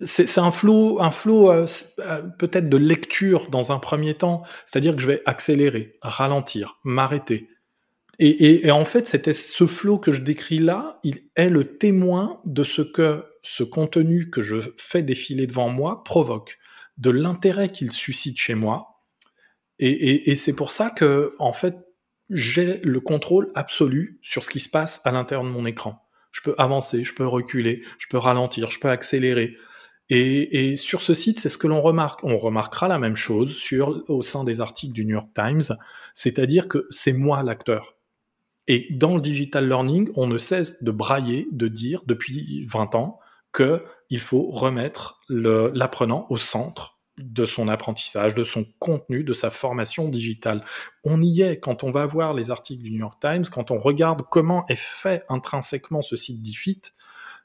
c'est 0.00 0.38
un 0.38 0.52
flow, 0.52 1.00
un 1.00 1.10
flow 1.10 1.50
euh, 1.50 1.66
euh, 1.98 2.22
peut-être 2.38 2.68
de 2.68 2.76
lecture 2.76 3.50
dans 3.50 3.72
un 3.72 3.78
premier 3.78 4.14
temps, 4.14 4.44
c'est-à-dire 4.64 4.94
que 4.94 5.02
je 5.02 5.08
vais 5.08 5.22
accélérer, 5.26 5.98
ralentir, 6.02 6.78
m'arrêter, 6.84 7.48
et, 8.18 8.70
en 8.70 8.84
fait, 8.84 9.06
c'était 9.06 9.32
ce 9.32 9.66
flot 9.66 9.98
que 9.98 10.12
je 10.12 10.22
décris 10.22 10.58
là, 10.58 11.00
il 11.02 11.22
est 11.34 11.48
le 11.48 11.76
témoin 11.76 12.40
de 12.44 12.62
ce 12.62 12.82
que 12.82 13.24
ce 13.42 13.64
contenu 13.64 14.30
que 14.30 14.42
je 14.42 14.56
fais 14.76 15.02
défiler 15.02 15.46
devant 15.46 15.68
moi 15.68 16.04
provoque, 16.04 16.58
de 16.98 17.10
l'intérêt 17.10 17.68
qu'il 17.68 17.90
suscite 17.90 18.38
chez 18.38 18.54
moi. 18.54 19.02
Et, 19.78 20.34
c'est 20.36 20.52
pour 20.52 20.70
ça 20.70 20.90
que, 20.90 21.34
en 21.38 21.52
fait, 21.52 21.76
j'ai 22.30 22.78
le 22.84 23.00
contrôle 23.00 23.50
absolu 23.54 24.20
sur 24.22 24.44
ce 24.44 24.50
qui 24.50 24.60
se 24.60 24.68
passe 24.68 25.00
à 25.04 25.10
l'intérieur 25.10 25.44
de 25.44 25.50
mon 25.50 25.66
écran. 25.66 26.06
Je 26.30 26.40
peux 26.40 26.54
avancer, 26.56 27.02
je 27.02 27.14
peux 27.14 27.26
reculer, 27.26 27.82
je 27.98 28.06
peux 28.08 28.18
ralentir, 28.18 28.70
je 28.70 28.78
peux 28.78 28.90
accélérer. 28.90 29.56
Et, 30.08 30.70
et 30.70 30.76
sur 30.76 31.00
ce 31.00 31.14
site, 31.14 31.40
c'est 31.40 31.48
ce 31.48 31.58
que 31.58 31.66
l'on 31.66 31.82
remarque. 31.82 32.22
On 32.22 32.36
remarquera 32.36 32.86
la 32.86 32.98
même 32.98 33.16
chose 33.16 33.56
sur, 33.56 34.04
au 34.08 34.22
sein 34.22 34.44
des 34.44 34.60
articles 34.60 34.92
du 34.92 35.04
New 35.04 35.14
York 35.14 35.30
Times, 35.34 35.76
c'est-à-dire 36.14 36.68
que 36.68 36.86
c'est 36.90 37.12
moi 37.12 37.42
l'acteur. 37.42 37.96
Et 38.68 38.86
dans 38.90 39.14
le 39.14 39.20
digital 39.20 39.68
learning, 39.68 40.10
on 40.14 40.26
ne 40.26 40.38
cesse 40.38 40.82
de 40.82 40.90
brailler, 40.90 41.48
de 41.52 41.68
dire 41.68 42.02
depuis 42.06 42.64
20 42.66 42.94
ans 42.94 43.18
qu'il 43.54 44.20
faut 44.20 44.50
remettre 44.50 45.20
l'apprenant 45.28 46.26
au 46.30 46.36
centre 46.36 46.98
de 47.18 47.44
son 47.44 47.68
apprentissage, 47.68 48.34
de 48.34 48.44
son 48.44 48.64
contenu, 48.78 49.22
de 49.24 49.34
sa 49.34 49.50
formation 49.50 50.08
digitale. 50.08 50.64
On 51.04 51.20
y 51.20 51.42
est 51.42 51.60
quand 51.60 51.84
on 51.84 51.90
va 51.90 52.06
voir 52.06 52.32
les 52.34 52.50
articles 52.50 52.82
du 52.82 52.90
New 52.90 53.00
York 53.00 53.20
Times, 53.20 53.44
quand 53.52 53.70
on 53.70 53.78
regarde 53.78 54.22
comment 54.30 54.64
est 54.68 54.78
fait 54.78 55.24
intrinsèquement 55.28 56.02
ce 56.02 56.16
site 56.16 56.40
d'IFIT, 56.40 56.80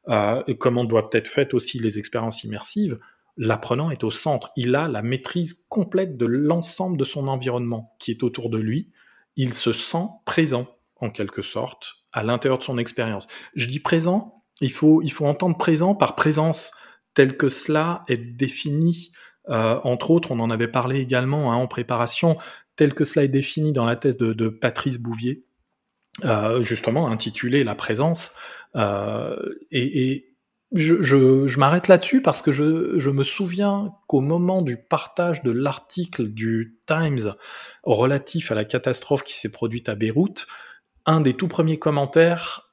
euh, 0.07 0.41
comment 0.57 0.85
doivent 0.85 1.09
être 1.11 1.27
faites 1.27 1.53
aussi 1.53 1.79
les 1.79 1.99
expériences 1.99 2.43
immersives, 2.45 2.97
l'apprenant 3.35 3.91
est 3.91 4.05
au 4.05 4.11
centre. 4.11 4.51
Il 4.55 4.75
a 4.75 4.87
la 4.87 5.01
maîtrise 5.01 5.65
complète 5.67 6.17
de 6.17 6.25
l'ensemble 6.25 6.97
de 6.97 7.03
son 7.03 7.27
environnement 7.27 7.95
qui 7.99 8.11
est 8.11 8.23
autour 8.23 8.49
de 8.49 8.57
lui. 8.57 8.91
Il 9.35 9.53
se 9.53 9.73
sent 9.73 10.07
présent 10.25 10.67
en 10.99 11.09
quelque 11.09 11.41
sorte, 11.41 11.95
à 12.13 12.23
l'intérieur 12.23 12.57
de 12.57 12.63
son 12.63 12.77
expérience. 12.77 13.27
Je 13.55 13.67
dis 13.67 13.79
présent, 13.79 14.43
il 14.61 14.71
faut, 14.71 15.01
il 15.01 15.11
faut 15.11 15.25
entendre 15.25 15.57
présent 15.57 15.95
par 15.95 16.15
présence, 16.15 16.71
tel 17.13 17.37
que 17.37 17.49
cela 17.49 18.03
est 18.07 18.17
défini, 18.17 19.11
euh, 19.49 19.79
entre 19.83 20.11
autres, 20.11 20.31
on 20.31 20.39
en 20.39 20.49
avait 20.49 20.67
parlé 20.67 20.99
également 20.99 21.51
hein, 21.51 21.55
en 21.55 21.67
préparation, 21.67 22.37
tel 22.75 22.93
que 22.93 23.05
cela 23.05 23.25
est 23.25 23.29
défini 23.29 23.71
dans 23.71 23.85
la 23.85 23.95
thèse 23.95 24.17
de, 24.17 24.49
Patrice 24.49 24.97
Bouvier, 24.97 25.45
euh, 26.25 26.61
justement 26.61 27.09
intitulée 27.09 27.63
La 27.63 27.75
présence. 27.75 28.33
Euh, 28.75 29.37
et, 29.71 30.25
je, 30.73 31.57
m'arrête 31.57 31.87
là-dessus 31.87 32.21
parce 32.21 32.41
que 32.41 32.51
je 32.51 33.09
me 33.09 33.23
souviens 33.23 33.93
qu'au 34.07 34.19
moment 34.19 34.61
du 34.61 34.75
partage 34.75 35.41
de 35.41 35.51
l'article 35.51 36.27
du 36.27 36.81
Times 36.85 37.33
relatif 37.83 38.51
à 38.51 38.55
la 38.55 38.65
catastrophe 38.65 39.23
qui 39.23 39.33
s'est 39.33 39.51
produite 39.51 39.87
à 39.87 39.95
Beyrouth, 39.95 40.45
un 41.07 41.21
des 41.21 41.33
tout 41.33 41.47
premiers 41.47 41.79
commentaires 41.79 42.69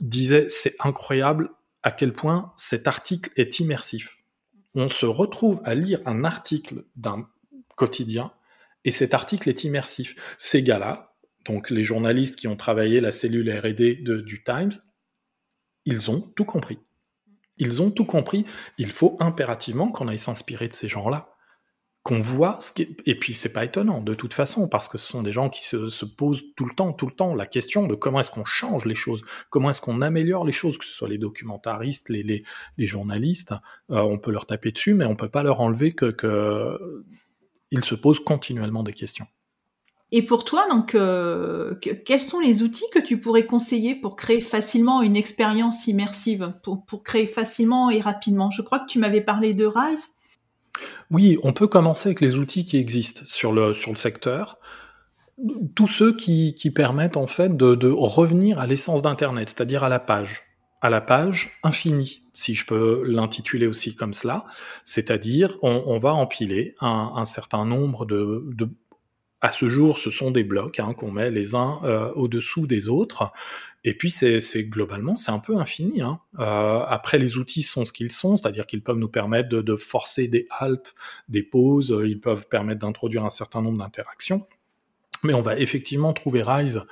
disait 0.00 0.46
c'est 0.48 0.76
incroyable 0.80 1.50
à 1.82 1.90
quel 1.90 2.12
point 2.12 2.52
cet 2.56 2.86
article 2.86 3.30
est 3.36 3.58
immersif. 3.58 4.18
On 4.74 4.88
se 4.88 5.06
retrouve 5.06 5.60
à 5.64 5.74
lire 5.74 6.00
un 6.06 6.24
article 6.24 6.84
d'un 6.96 7.28
quotidien 7.76 8.32
et 8.84 8.90
cet 8.90 9.14
article 9.14 9.48
est 9.48 9.64
immersif. 9.64 10.14
Ces 10.38 10.62
gars-là, 10.62 11.14
donc 11.46 11.70
les 11.70 11.82
journalistes 11.82 12.36
qui 12.36 12.46
ont 12.46 12.56
travaillé 12.56 13.00
la 13.00 13.12
cellule 13.12 13.50
R&D 13.50 13.94
du 13.96 14.44
Times, 14.44 14.72
ils 15.86 16.10
ont 16.10 16.20
tout 16.20 16.44
compris. 16.44 16.78
Ils 17.56 17.82
ont 17.82 17.90
tout 17.90 18.04
compris. 18.04 18.44
Il 18.78 18.90
faut 18.90 19.16
impérativement 19.20 19.90
qu'on 19.90 20.08
aille 20.08 20.18
s'inspirer 20.18 20.68
de 20.68 20.72
ces 20.72 20.88
gens-là. 20.88 21.33
Qu'on 22.04 22.20
voit 22.20 22.58
ce 22.60 22.70
Et 23.06 23.18
puis, 23.18 23.34
c'est 23.34 23.52
pas 23.52 23.64
étonnant, 23.64 24.00
de 24.00 24.14
toute 24.14 24.34
façon, 24.34 24.68
parce 24.68 24.88
que 24.88 24.98
ce 24.98 25.06
sont 25.06 25.22
des 25.22 25.32
gens 25.32 25.48
qui 25.48 25.64
se, 25.64 26.04
posent 26.04 26.44
tout 26.54 26.66
le 26.66 26.74
temps, 26.74 26.92
tout 26.92 27.06
le 27.06 27.14
temps, 27.14 27.34
la 27.34 27.46
question 27.46 27.86
de 27.86 27.94
comment 27.94 28.20
est-ce 28.20 28.30
qu'on 28.30 28.44
change 28.44 28.84
les 28.84 28.94
choses, 28.94 29.22
comment 29.48 29.70
est-ce 29.70 29.80
qu'on 29.80 30.02
améliore 30.02 30.44
les 30.44 30.52
choses, 30.52 30.76
que 30.76 30.84
ce 30.84 30.92
soit 30.92 31.08
les 31.08 31.16
documentaristes, 31.16 32.10
les, 32.10 32.44
journalistes. 32.78 33.54
Euh, 33.90 34.02
on 34.02 34.18
peut 34.18 34.30
leur 34.30 34.44
taper 34.44 34.70
dessus, 34.70 34.92
mais 34.92 35.06
on 35.06 35.16
peut 35.16 35.30
pas 35.30 35.42
leur 35.42 35.60
enlever 35.60 35.92
que, 35.92 36.10
que... 36.10 37.04
se 37.82 37.94
posent 37.94 38.20
continuellement 38.20 38.82
des 38.82 38.92
questions. 38.92 39.26
Et 40.12 40.22
pour 40.22 40.44
toi, 40.44 40.68
donc, 40.68 40.94
euh, 40.94 41.74
quels 41.74 42.20
sont 42.20 42.38
les 42.38 42.62
outils 42.62 42.84
que 42.92 43.00
tu 43.00 43.18
pourrais 43.18 43.46
conseiller 43.46 43.94
pour 43.94 44.14
créer 44.14 44.40
facilement 44.40 45.02
une 45.02 45.16
expérience 45.16 45.88
immersive, 45.88 46.52
pour, 46.62 46.84
pour 46.84 47.02
créer 47.02 47.26
facilement 47.26 47.90
et 47.90 48.00
rapidement? 48.00 48.50
Je 48.50 48.62
crois 48.62 48.78
que 48.78 48.86
tu 48.86 48.98
m'avais 48.98 49.22
parlé 49.22 49.54
de 49.54 49.64
Rise. 49.64 50.10
Oui, 51.14 51.38
on 51.44 51.52
peut 51.52 51.68
commencer 51.68 52.08
avec 52.08 52.20
les 52.20 52.34
outils 52.34 52.64
qui 52.64 52.76
existent 52.76 53.22
sur 53.24 53.52
le, 53.52 53.72
sur 53.72 53.92
le 53.92 53.96
secteur. 53.96 54.58
Tous 55.76 55.86
ceux 55.86 56.16
qui, 56.16 56.56
qui 56.56 56.72
permettent 56.72 57.16
en 57.16 57.28
fait 57.28 57.56
de, 57.56 57.88
revenir 57.88 58.58
à 58.58 58.66
l'essence 58.66 59.00
d'Internet, 59.00 59.48
c'est-à-dire 59.48 59.84
à 59.84 59.88
la 59.88 60.00
page 60.00 60.42
à 60.82 60.90
la 60.90 61.00
page 61.00 61.52
infinie, 61.62 62.24
si 62.34 62.54
je 62.54 62.66
peux 62.66 63.04
l'intituler 63.06 63.66
aussi 63.66 63.94
comme 63.94 64.12
cela, 64.12 64.44
c'est-à-dire 64.84 65.56
on, 65.62 65.98
va 65.98 66.12
empiler 66.12 66.74
un, 66.82 67.12
un 67.16 67.24
certain 67.24 67.64
nombre 67.64 68.04
de, 68.04 68.44
de, 68.48 68.68
à 69.44 69.50
ce 69.50 69.68
jour, 69.68 69.98
ce 69.98 70.10
sont 70.10 70.30
des 70.30 70.42
blocs 70.42 70.80
hein, 70.80 70.94
qu'on 70.94 71.10
met 71.10 71.30
les 71.30 71.54
uns 71.54 71.78
euh, 71.84 72.10
au-dessous 72.14 72.66
des 72.66 72.88
autres. 72.88 73.30
Et 73.84 73.92
puis, 73.92 74.10
c'est 74.10 74.40
globalement, 74.64 75.16
c'est 75.16 75.32
un 75.32 75.38
peu 75.38 75.58
infini. 75.58 76.00
Hein. 76.00 76.18
Euh, 76.38 76.82
après, 76.86 77.18
les 77.18 77.36
outils 77.36 77.62
sont 77.62 77.84
ce 77.84 77.92
qu'ils 77.92 78.10
sont, 78.10 78.38
c'est-à-dire 78.38 78.64
qu'ils 78.64 78.82
peuvent 78.82 78.96
nous 78.96 79.10
permettre 79.10 79.50
de, 79.50 79.76
forcer 79.76 80.28
des 80.28 80.46
halts, 80.48 80.94
des 81.28 81.42
pauses, 81.42 81.92
euh, 81.92 82.08
ils 82.08 82.22
peuvent 82.22 82.48
permettre 82.48 82.80
d'introduire 82.80 83.22
un 83.22 83.30
certain 83.30 83.60
nombre 83.60 83.76
d'interactions. 83.76 84.46
Mais 85.24 85.34
on 85.34 85.42
va 85.42 85.58
effectivement 85.58 86.14
trouver 86.14 86.42
Rise 86.42 86.82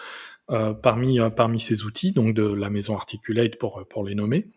parmi, 0.82 1.58
ces 1.58 1.84
outils, 1.84 2.12
donc 2.12 2.34
de 2.34 2.44
la 2.44 2.68
maison 2.68 2.94
Articulate 2.94 3.56
pour 3.56 4.04
les 4.04 4.14
nommer, 4.14 4.50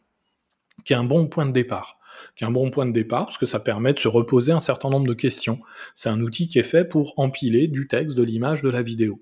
qui 0.84 0.92
est 0.92 0.98
un 0.98 1.06
bon 1.06 1.28
point 1.28 1.46
de 1.46 1.54
départ 1.54 1.98
qui 2.36 2.44
est 2.44 2.48
un 2.48 2.52
bon 2.52 2.72
point 2.72 2.86
de 2.86 2.92
départ 2.92 3.26
parce 3.26 3.38
que 3.38 3.46
ça 3.46 3.60
permet 3.60 3.94
de 3.94 4.00
se 4.00 4.08
reposer 4.08 4.52
un 4.52 4.60
certain 4.60 4.90
nombre 4.90 5.08
de 5.08 5.14
questions. 5.14 5.60
C'est 5.94 6.10
un 6.10 6.22
outil 6.22 6.48
qui 6.48 6.60
est 6.60 6.64
fait 6.64 6.86
pour 6.86 7.14
empiler 7.18 7.68
du 7.68 7.88
texte, 7.88 8.18
de 8.18 8.24
l'image, 8.24 8.62
de 8.62 8.70
la 8.70 8.82
vidéo. 8.82 9.22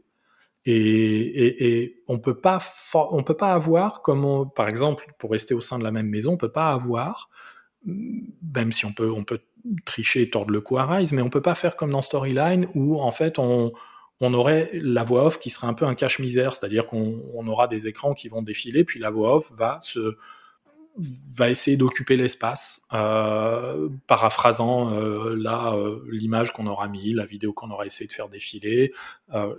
Et, 0.66 2.02
on 2.08 2.20
peut 2.20 2.40
pas 2.40 2.60
peut 3.26 3.38
pas 3.38 3.54
avoir 3.54 4.02
comme 4.02 4.50
par 4.56 4.70
exemple 4.70 5.06
pour 5.20 5.32
rester 5.32 5.54
au 5.54 5.60
sein 5.60 5.78
de 5.78 5.84
la 5.84 5.92
même 5.92 6.08
maison 6.08 6.34
on 6.34 6.38
peut 6.38 6.54
pas 6.54 6.70
avoir 6.70 7.30
même 7.86 8.72
si 8.72 8.86
on 8.86 8.94
peut 8.94 9.12
on 9.12 9.26
peut 9.26 9.42
tricher 9.86 10.30
tordre 10.30 10.52
le 10.52 10.62
cou 10.62 10.78
à 10.78 10.86
Rise 10.86 11.12
mais 11.12 11.22
on 11.22 11.30
peut 11.30 11.42
pas 11.42 11.56
faire 11.56 11.76
comme 11.76 11.92
dans 11.92 12.02
Storyline 12.02 12.68
où 12.76 13.02
en 13.02 13.12
fait 13.12 13.40
on 13.40 13.74
on 14.22 14.34
aurait 14.34 14.70
la 14.74 15.04
voix 15.04 15.26
off 15.26 15.38
qui 15.38 15.50
serait 15.50 15.68
un 15.68 15.74
peu 15.74 15.86
un 15.86 15.96
cache-misère, 15.96 16.56
c'est-à-dire 16.56 16.86
qu'on 16.86 17.48
aura 17.48 17.68
des 17.68 17.88
écrans 17.88 18.14
qui 18.14 18.30
vont 18.30 18.42
défiler, 18.42 18.86
puis 18.86 19.00
la 19.00 19.10
voix 19.10 19.36
off 19.36 19.52
va 19.52 19.80
se, 19.82 20.18
va 20.98 21.50
essayer 21.50 21.76
d'occuper 21.76 22.16
l'espace, 22.16 22.86
euh, 22.94 23.90
paraphrasant 24.08 24.94
euh, 24.94 25.36
là 25.36 25.74
euh, 25.74 26.02
l'image 26.12 26.54
qu'on 26.54 26.68
aura 26.68 26.88
mis, 26.88 27.14
la 27.14 27.26
vidéo 27.26 27.52
qu'on 27.52 27.72
aura 27.72 27.86
essayé 27.86 28.08
de 28.08 28.14
faire 28.14 28.30
défiler, 28.30 28.94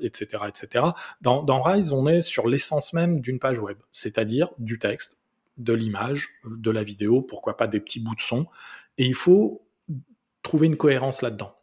etc., 0.01 0.29
euh, 0.35 0.47
etc. 0.49 0.85
Dans, 1.21 1.43
dans 1.43 1.61
Rise, 1.61 1.93
on 1.93 2.07
est 2.07 2.23
sur 2.23 2.47
l'essence 2.47 2.93
même 2.93 3.21
d'une 3.21 3.41
page 3.41 3.59
web, 3.59 3.79
c'est-à-dire 3.91 4.51
du 4.59 4.79
texte, 4.79 5.19
de 5.57 5.73
l'image, 5.73 6.29
de 6.45 6.71
la 6.71 6.85
vidéo, 6.85 7.21
pourquoi 7.21 7.57
pas 7.57 7.67
des 7.67 7.81
petits 7.81 8.01
bouts 8.01 8.15
de 8.15 8.21
son, 8.21 8.47
et 8.99 9.05
il 9.05 9.15
faut 9.15 9.67
trouver 10.43 10.69
une 10.69 10.77
cohérence 10.77 11.23
là-dedans. 11.23 11.57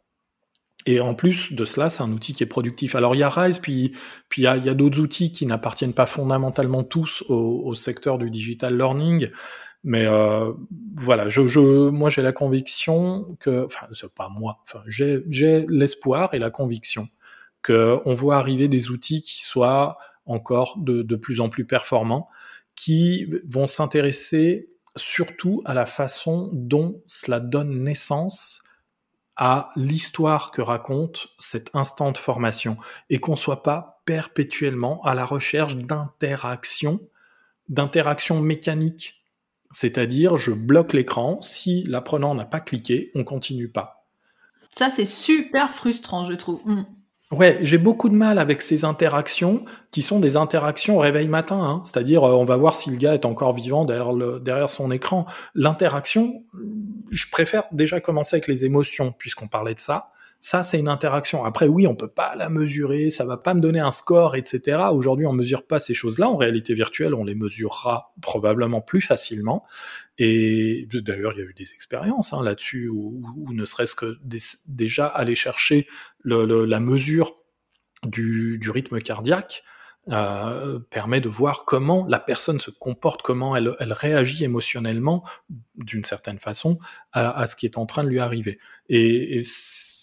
Et 0.86 1.00
en 1.00 1.14
plus 1.14 1.52
de 1.52 1.64
cela, 1.64 1.90
c'est 1.90 2.02
un 2.02 2.10
outil 2.10 2.34
qui 2.34 2.42
est 2.42 2.46
productif. 2.46 2.94
Alors 2.94 3.14
il 3.14 3.18
y 3.18 3.22
a 3.22 3.28
Rise, 3.28 3.58
puis 3.58 3.92
puis 4.28 4.42
il 4.42 4.44
y 4.44 4.68
a, 4.68 4.74
d'autres 4.74 5.00
outils 5.00 5.30
qui 5.32 5.46
n'appartiennent 5.46 5.92
pas 5.92 6.06
fondamentalement 6.06 6.82
tous 6.82 7.22
au, 7.28 7.62
au, 7.64 7.74
secteur 7.74 8.18
du 8.18 8.30
digital 8.30 8.76
learning, 8.76 9.30
mais 9.84 10.06
euh, 10.06 10.52
voilà, 10.96 11.28
je, 11.28 11.46
je 11.46 11.60
moi 11.90 12.10
j'ai 12.10 12.22
la 12.22 12.32
conviction 12.32 13.36
que, 13.40 13.64
enfin 13.66 13.86
c'est 13.92 14.12
pas 14.12 14.28
moi, 14.28 14.58
enfin 14.64 14.82
j'ai 14.88 15.22
j'ai 15.28 15.66
l'espoir 15.68 16.34
et 16.34 16.38
la 16.38 16.50
conviction 16.50 17.08
que 17.62 17.98
on 18.04 18.14
voit 18.14 18.36
arriver 18.36 18.68
des 18.68 18.90
outils 18.90 19.22
qui 19.22 19.42
soient 19.42 19.98
encore 20.26 20.76
de, 20.78 21.02
de 21.02 21.16
plus 21.16 21.40
en 21.40 21.48
plus 21.48 21.64
performants, 21.64 22.28
qui 22.74 23.28
vont 23.48 23.68
s'intéresser 23.68 24.68
surtout 24.96 25.62
à 25.64 25.74
la 25.74 25.86
façon 25.86 26.50
dont 26.52 27.02
cela 27.06 27.40
donne 27.40 27.82
naissance 27.82 28.62
à 29.36 29.70
l'histoire 29.76 30.50
que 30.50 30.62
raconte 30.62 31.28
cet 31.38 31.74
instant 31.74 32.12
de 32.12 32.18
formation 32.18 32.76
et 33.10 33.18
qu'on 33.18 33.36
soit 33.36 33.62
pas 33.62 34.02
perpétuellement 34.04 35.02
à 35.04 35.14
la 35.14 35.24
recherche 35.24 35.76
d'interactions, 35.76 37.00
d'interactions 37.68 38.40
mécaniques. 38.40 39.22
C'est-à-dire, 39.70 40.36
je 40.36 40.52
bloque 40.52 40.92
l'écran, 40.92 41.40
si 41.40 41.82
l'apprenant 41.84 42.34
n'a 42.34 42.44
pas 42.44 42.60
cliqué, 42.60 43.10
on 43.14 43.24
continue 43.24 43.68
pas. 43.68 44.06
Ça, 44.70 44.90
c'est 44.90 45.06
super 45.06 45.70
frustrant, 45.70 46.24
je 46.24 46.34
trouve. 46.34 46.60
Mm. 46.66 46.84
Ouais, 47.32 47.58
j'ai 47.62 47.78
beaucoup 47.78 48.10
de 48.10 48.14
mal 48.14 48.38
avec 48.38 48.60
ces 48.60 48.84
interactions 48.84 49.64
qui 49.90 50.02
sont 50.02 50.20
des 50.20 50.36
interactions 50.36 50.98
au 50.98 51.00
réveil 51.00 51.28
matin. 51.28 51.58
Hein. 51.58 51.82
C'est-à-dire, 51.82 52.24
euh, 52.24 52.32
on 52.32 52.44
va 52.44 52.58
voir 52.58 52.74
si 52.74 52.90
le 52.90 52.98
gars 52.98 53.14
est 53.14 53.24
encore 53.24 53.54
vivant 53.54 53.86
derrière, 53.86 54.12
le, 54.12 54.38
derrière 54.38 54.68
son 54.68 54.90
écran. 54.90 55.24
L'interaction, 55.54 56.44
je 57.10 57.24
préfère 57.32 57.64
déjà 57.72 58.00
commencer 58.00 58.36
avec 58.36 58.48
les 58.48 58.66
émotions, 58.66 59.14
puisqu'on 59.16 59.48
parlait 59.48 59.74
de 59.74 59.80
ça. 59.80 60.10
Ça, 60.40 60.62
c'est 60.62 60.78
une 60.78 60.88
interaction. 60.88 61.44
Après, 61.44 61.68
oui, 61.68 61.86
on 61.86 61.94
peut 61.94 62.08
pas 62.08 62.34
la 62.36 62.50
mesurer, 62.50 63.08
ça 63.08 63.24
va 63.24 63.38
pas 63.38 63.54
me 63.54 63.60
donner 63.60 63.80
un 63.80 63.92
score, 63.92 64.36
etc. 64.36 64.82
Aujourd'hui, 64.92 65.24
on 65.24 65.32
mesure 65.32 65.66
pas 65.66 65.78
ces 65.78 65.94
choses-là. 65.94 66.28
En 66.28 66.36
réalité 66.36 66.74
virtuelle, 66.74 67.14
on 67.14 67.24
les 67.24 67.36
mesurera 67.36 68.12
probablement 68.20 68.80
plus 68.82 69.00
facilement. 69.00 69.64
Et 70.18 70.86
d'ailleurs, 70.92 71.32
il 71.32 71.38
y 71.38 71.42
a 71.42 71.44
eu 71.44 71.54
des 71.54 71.72
expériences 71.72 72.32
hein, 72.32 72.42
là-dessus, 72.42 72.88
où, 72.88 73.22
ne 73.52 73.64
serait-ce 73.64 73.94
que 73.94 74.18
déjà 74.66 75.06
aller 75.06 75.34
chercher 75.34 75.86
la 76.24 76.80
mesure 76.80 77.34
du, 78.04 78.60
rythme 78.70 79.00
cardiaque. 79.00 79.62
Euh, 80.08 80.80
permet 80.90 81.20
de 81.20 81.28
voir 81.28 81.64
comment 81.64 82.04
la 82.08 82.18
personne 82.18 82.58
se 82.58 82.72
comporte, 82.72 83.22
comment 83.22 83.54
elle, 83.54 83.76
réagit 83.92 84.42
émotionnellement, 84.42 85.22
d'une 85.76 86.02
certaine 86.02 86.40
façon, 86.40 86.80
à, 87.12 87.46
ce 87.46 87.54
qui 87.54 87.66
est 87.66 87.78
en 87.78 87.86
train 87.86 88.02
de 88.02 88.08
lui 88.08 88.18
arriver. 88.18 88.58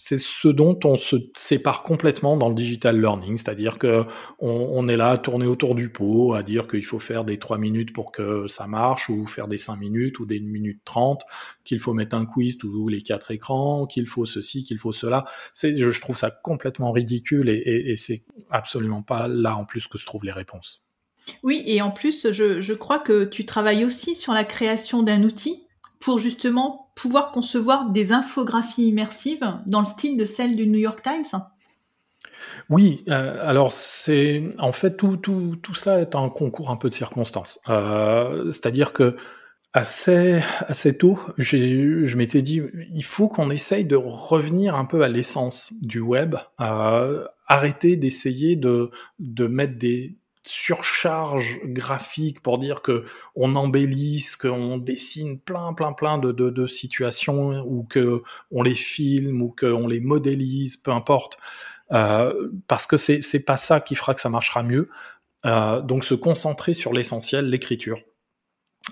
C'est 0.10 0.17
ce 0.17 0.48
dont 0.48 0.80
on 0.86 0.95
se 0.95 1.17
sépare 1.36 1.84
complètement 1.84 2.36
dans 2.36 2.50
le 2.50 2.56
digital 2.56 3.00
learning, 3.00 3.38
c'est-à-dire 3.38 3.78
que 3.78 4.06
on, 4.39 4.88
est 4.88 4.98
là 4.98 5.10
à 5.10 5.17
tourner 5.19 5.45
autour 5.45 5.76
du 5.76 5.89
pot, 5.89 6.34
à 6.34 6.41
dire 6.41 6.67
qu'il 6.67 6.84
faut 6.84 6.98
faire 6.98 7.26
des 7.26 7.38
3 7.38 7.60
minutes 7.60 7.93
pour 7.93 8.12
que 8.12 8.48
ça 8.48 8.65
marche, 8.65 9.08
ou 9.10 9.28
faire 9.28 9.48
des 9.48 9.58
5 9.58 9.76
minutes, 9.76 10.17
ou 10.17 10.26
des 10.26 10.39
1 10.39 10.41
minute 10.41 10.82
30, 10.84 11.22
qu'il 11.63 11.80
faut 11.80 11.93
mettre 11.93 12.15
un 12.15 12.26
quiz 12.26 12.58
tous 12.58 12.88
les 12.88 13.04
quatre 13.04 13.30
écrans, 13.30 13.86
qu'il 13.86 14.08
faut 14.08 14.26
ceci, 14.26 14.63
qu'il 14.63 14.80
faut 14.80 14.91
cela. 14.91 15.26
C'est, 15.54 15.78
je 15.78 16.02
trouve 16.02 16.17
ça 16.17 16.32
complètement 16.32 16.91
ridicule 16.91 17.48
et, 17.48 17.95
c'est 17.95 18.24
absolument 18.50 19.04
pas 19.04 19.28
là 19.28 19.56
en 19.58 19.65
plus 19.65 19.88
que 19.88 20.00
se 20.00 20.08
trouvent 20.08 20.26
les 20.26 20.32
réponses. 20.32 20.80
Oui, 21.43 21.62
et 21.67 21.84
en 21.84 21.91
plus, 21.91 22.32
je 22.32 22.74
crois 22.74 22.98
que 22.98 23.26
tu 23.26 23.45
travailles 23.45 23.86
aussi 23.86 24.15
sur 24.15 24.34
la 24.34 24.43
création 24.43 25.04
d'un 25.04 25.22
outil 25.22 25.67
pour 26.00 26.17
justement 26.17 26.88
pouvoir 27.02 27.32
concevoir 27.32 27.90
des 27.90 28.12
infographies 28.12 28.88
immersives 28.88 29.56
dans 29.66 29.80
le 29.80 29.86
style 29.86 30.18
de 30.18 30.26
celle 30.26 30.56
du 30.56 30.68
New 30.68 30.80
York 30.80 31.02
Times? 31.02 31.42
Oui, 32.70 33.04
euh, 33.10 33.38
alors 33.42 33.72
c'est 33.72 34.44
en 34.60 34.72
fait 34.72 34.96
tout, 34.98 35.18
tout, 35.18 35.56
tout 35.62 35.74
cela 35.74 36.02
est 36.02 36.16
un 36.16 36.30
concours 36.30 36.70
un 36.70 36.76
peu 36.76 36.90
de 36.90 36.94
circonstances. 36.94 37.60
Euh, 37.70 38.52
C'est-à-dire 38.52 38.94
que 38.94 39.16
assez, 39.74 40.42
assez 40.68 40.98
tôt, 40.98 41.20
je 41.38 42.16
m'étais 42.16 42.42
dit 42.42 42.62
il 42.94 43.04
faut 43.04 43.28
qu'on 43.28 43.50
essaye 43.50 43.86
de 43.86 43.96
revenir 43.96 44.76
un 44.76 44.86
peu 44.86 45.04
à 45.04 45.10
l'essence 45.10 45.72
du 45.82 46.00
web, 46.00 46.36
euh, 46.60 47.26
arrêter 47.48 47.96
d'essayer 47.98 48.56
de, 48.56 48.92
de 49.20 49.48
mettre 49.48 49.78
des 49.78 50.16
surcharge 50.50 51.60
graphique 51.64 52.42
pour 52.42 52.58
dire 52.58 52.82
que 52.82 53.06
on 53.36 53.56
embellisse, 53.56 54.36
qu'on 54.36 54.78
dessine 54.78 55.40
plein, 55.40 55.74
plein, 55.74 55.94
plein 55.94 56.18
de, 56.18 56.32
de, 56.32 56.50
de 56.50 56.68
situations 56.68 57.62
ou 57.62 57.84
que 57.84 58.24
on 58.52 58.64
les 58.64 58.76
filme 58.76 59.42
ou 59.42 59.56
qu'on 59.58 59.88
les 59.88 60.00
modélise, 60.02 60.78
peu 60.78 60.92
importe, 60.92 61.38
euh, 61.92 62.52
parce 62.68 62.88
que 62.88 62.98
c'est 62.98 63.22
c'est 63.22 63.42
pas 63.42 63.58
ça 63.58 63.80
qui 63.80 63.96
fera 63.96 64.14
que 64.14 64.22
ça 64.22 64.30
marchera 64.30 64.64
mieux. 64.64 64.90
Euh, 65.46 65.82
donc 65.82 66.04
se 66.04 66.16
concentrer 66.16 66.74
sur 66.74 66.94
l'essentiel, 66.94 67.50
l'écriture, 67.50 68.00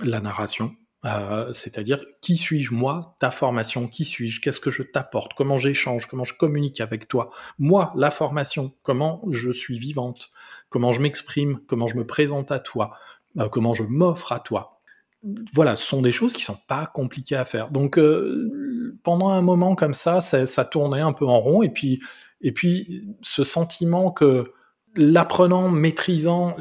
la 0.04 0.22
narration, 0.22 0.72
euh, 1.06 1.52
c'est-à-dire 1.52 2.04
qui 2.22 2.38
suis-je 2.38 2.74
moi, 2.74 3.16
ta 3.20 3.30
formation, 3.30 3.88
qui 3.88 4.04
suis-je, 4.04 4.42
qu'est-ce 4.42 4.60
que 4.60 4.72
je 4.72 4.82
t'apporte, 4.82 5.34
comment 5.36 5.58
j'échange, 5.58 6.08
comment 6.08 6.24
je 6.24 6.34
communique 6.34 6.82
avec 6.82 7.08
toi, 7.08 7.30
moi, 7.60 7.94
la 7.96 8.10
formation, 8.10 8.74
comment 8.82 9.22
je 9.30 9.52
suis 9.52 9.78
vivante, 9.78 10.32
comment 10.70 10.94
je 10.94 11.02
m'exprime, 11.02 11.60
comment 11.68 11.88
je 11.88 11.98
me 11.98 12.06
présente 12.06 12.52
à 12.52 12.60
toi, 12.60 12.94
euh, 13.38 13.48
comment 13.48 13.74
je 13.74 13.84
m'offre 13.84 14.32
à 14.32 14.40
toi. 14.40 14.82
Voilà, 15.54 15.76
ce 15.76 15.86
sont 15.86 16.02
des 16.02 16.12
choses 16.12 16.34
qui 16.34 16.44
sont 16.44 16.58
pas 16.68 16.88
compliquées 16.88 17.36
à 17.36 17.46
faire. 17.46 17.70
Donc 17.70 17.98
euh, 18.00 18.98
pendant 19.04 19.30
un 19.30 19.42
moment 19.42 19.76
comme 19.76 19.94
ça, 19.94 20.20
ça, 20.20 20.46
ça, 20.46 20.66
tournait 20.66 21.02
un 21.02 21.14
peu 21.14 21.26
en 21.26 21.40
rond, 21.40 21.62
et 21.62 21.70
puis 21.70 22.02
et 22.42 22.52
puis 22.52 23.08
ce 23.22 23.44
sentiment 23.44 24.12
que 24.12 24.54
l'apprenant 24.96 25.70
maîtrisant 25.70 26.56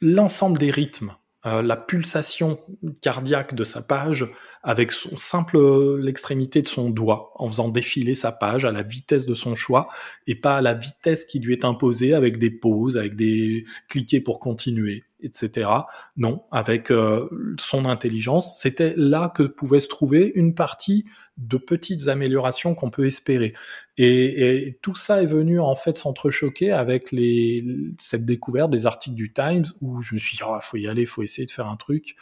l'ensemble 0.00 0.58
des 0.58 0.70
rythmes 0.70 1.14
euh, 1.44 1.62
la 1.62 1.76
pulsation 1.76 2.60
cardiaque 3.00 3.54
de 3.54 3.64
sa 3.64 3.82
page 3.82 4.26
avec 4.62 4.92
son 4.92 5.16
simple 5.16 5.58
l'extrémité 5.98 6.62
de 6.62 6.68
son 6.68 6.90
doigt 6.90 7.32
en 7.34 7.48
faisant 7.48 7.68
défiler 7.68 8.14
sa 8.14 8.30
page 8.30 8.64
à 8.64 8.70
la 8.70 8.82
vitesse 8.82 9.26
de 9.26 9.34
son 9.34 9.54
choix 9.56 9.88
et 10.26 10.36
pas 10.36 10.58
à 10.58 10.60
la 10.60 10.74
vitesse 10.74 11.24
qui 11.24 11.40
lui 11.40 11.52
est 11.52 11.64
imposée 11.64 12.14
avec 12.14 12.38
des 12.38 12.50
pauses, 12.50 12.96
avec 12.96 13.16
des 13.16 13.64
cliquer 13.88 14.20
pour 14.20 14.38
continuer 14.38 15.04
etc. 15.22 15.70
Non, 16.16 16.44
avec 16.50 16.90
euh, 16.90 17.28
son 17.58 17.84
intelligence, 17.84 18.58
c'était 18.60 18.94
là 18.96 19.32
que 19.34 19.42
pouvait 19.42 19.80
se 19.80 19.88
trouver 19.88 20.32
une 20.34 20.54
partie 20.54 21.04
de 21.36 21.56
petites 21.56 22.08
améliorations 22.08 22.74
qu'on 22.74 22.90
peut 22.90 23.06
espérer. 23.06 23.52
Et, 23.96 24.78
tout 24.82 24.94
ça 24.94 25.22
est 25.22 25.26
venu 25.26 25.60
en 25.60 25.74
fait 25.74 25.96
s'entrechoquer 25.96 26.72
avec 26.72 27.12
les, 27.12 27.64
cette 27.98 28.24
découverte 28.24 28.70
des 28.70 28.86
articles 28.86 29.16
du 29.16 29.32
Times 29.32 29.64
où 29.80 30.02
je 30.02 30.14
me 30.14 30.18
suis 30.18 30.36
dit, 30.36 30.42
oh, 30.46 30.56
faut 30.60 30.76
y 30.76 30.88
aller, 30.88 31.06
faut 31.06 31.22
essayer 31.22 31.46
de 31.46 31.50
faire 31.50 31.68
un 31.68 31.76
truc. 31.76 32.16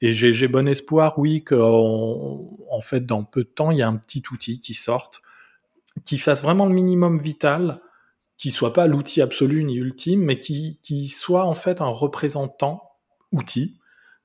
Et 0.00 0.12
j'ai 0.12 0.48
bon 0.48 0.66
espoir, 0.66 1.16
oui, 1.20 1.44
qu'en 1.44 2.80
fait, 2.80 3.06
dans 3.06 3.22
peu 3.22 3.44
de 3.44 3.48
temps, 3.48 3.70
il 3.70 3.78
y 3.78 3.82
a 3.82 3.88
un 3.88 3.94
petit 3.94 4.22
outil 4.32 4.58
qui 4.58 4.74
sorte, 4.74 5.22
qui 6.04 6.18
fasse 6.18 6.42
vraiment 6.42 6.66
le 6.66 6.74
minimum 6.74 7.20
vital, 7.20 7.80
qui 8.42 8.50
soit 8.50 8.72
pas 8.72 8.88
l'outil 8.88 9.22
absolu 9.22 9.62
ni 9.62 9.76
ultime, 9.76 10.20
mais 10.20 10.40
qui, 10.40 11.06
soit 11.06 11.44
en 11.44 11.54
fait 11.54 11.80
un 11.80 11.86
représentant 11.86 12.82
outil 13.30 13.78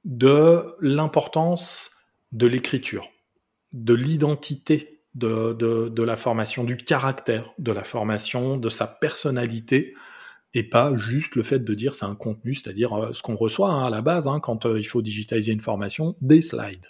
de 0.05 0.75
l'importance 0.81 1.91
de 2.31 2.47
l'écriture, 2.47 3.09
de 3.73 3.93
l'identité 3.93 5.03
de, 5.13 5.53
de, 5.53 5.89
de, 5.89 6.03
la 6.03 6.17
formation, 6.17 6.63
du 6.63 6.77
caractère 6.77 7.53
de 7.59 7.71
la 7.71 7.83
formation, 7.83 8.57
de 8.57 8.69
sa 8.69 8.87
personnalité, 8.87 9.93
et 10.55 10.63
pas 10.63 10.97
juste 10.97 11.35
le 11.35 11.43
fait 11.43 11.59
de 11.59 11.73
dire 11.75 11.93
c'est 11.93 12.05
un 12.05 12.15
contenu, 12.15 12.55
c'est-à-dire 12.55 12.93
euh, 12.93 13.13
ce 13.13 13.21
qu'on 13.21 13.35
reçoit 13.35 13.69
hein, 13.69 13.85
à 13.85 13.91
la 13.91 14.01
base 14.01 14.27
hein, 14.27 14.39
quand 14.39 14.65
euh, 14.65 14.79
il 14.79 14.85
faut 14.85 15.03
digitaliser 15.03 15.51
une 15.51 15.61
formation, 15.61 16.15
des 16.21 16.41
slides. 16.41 16.87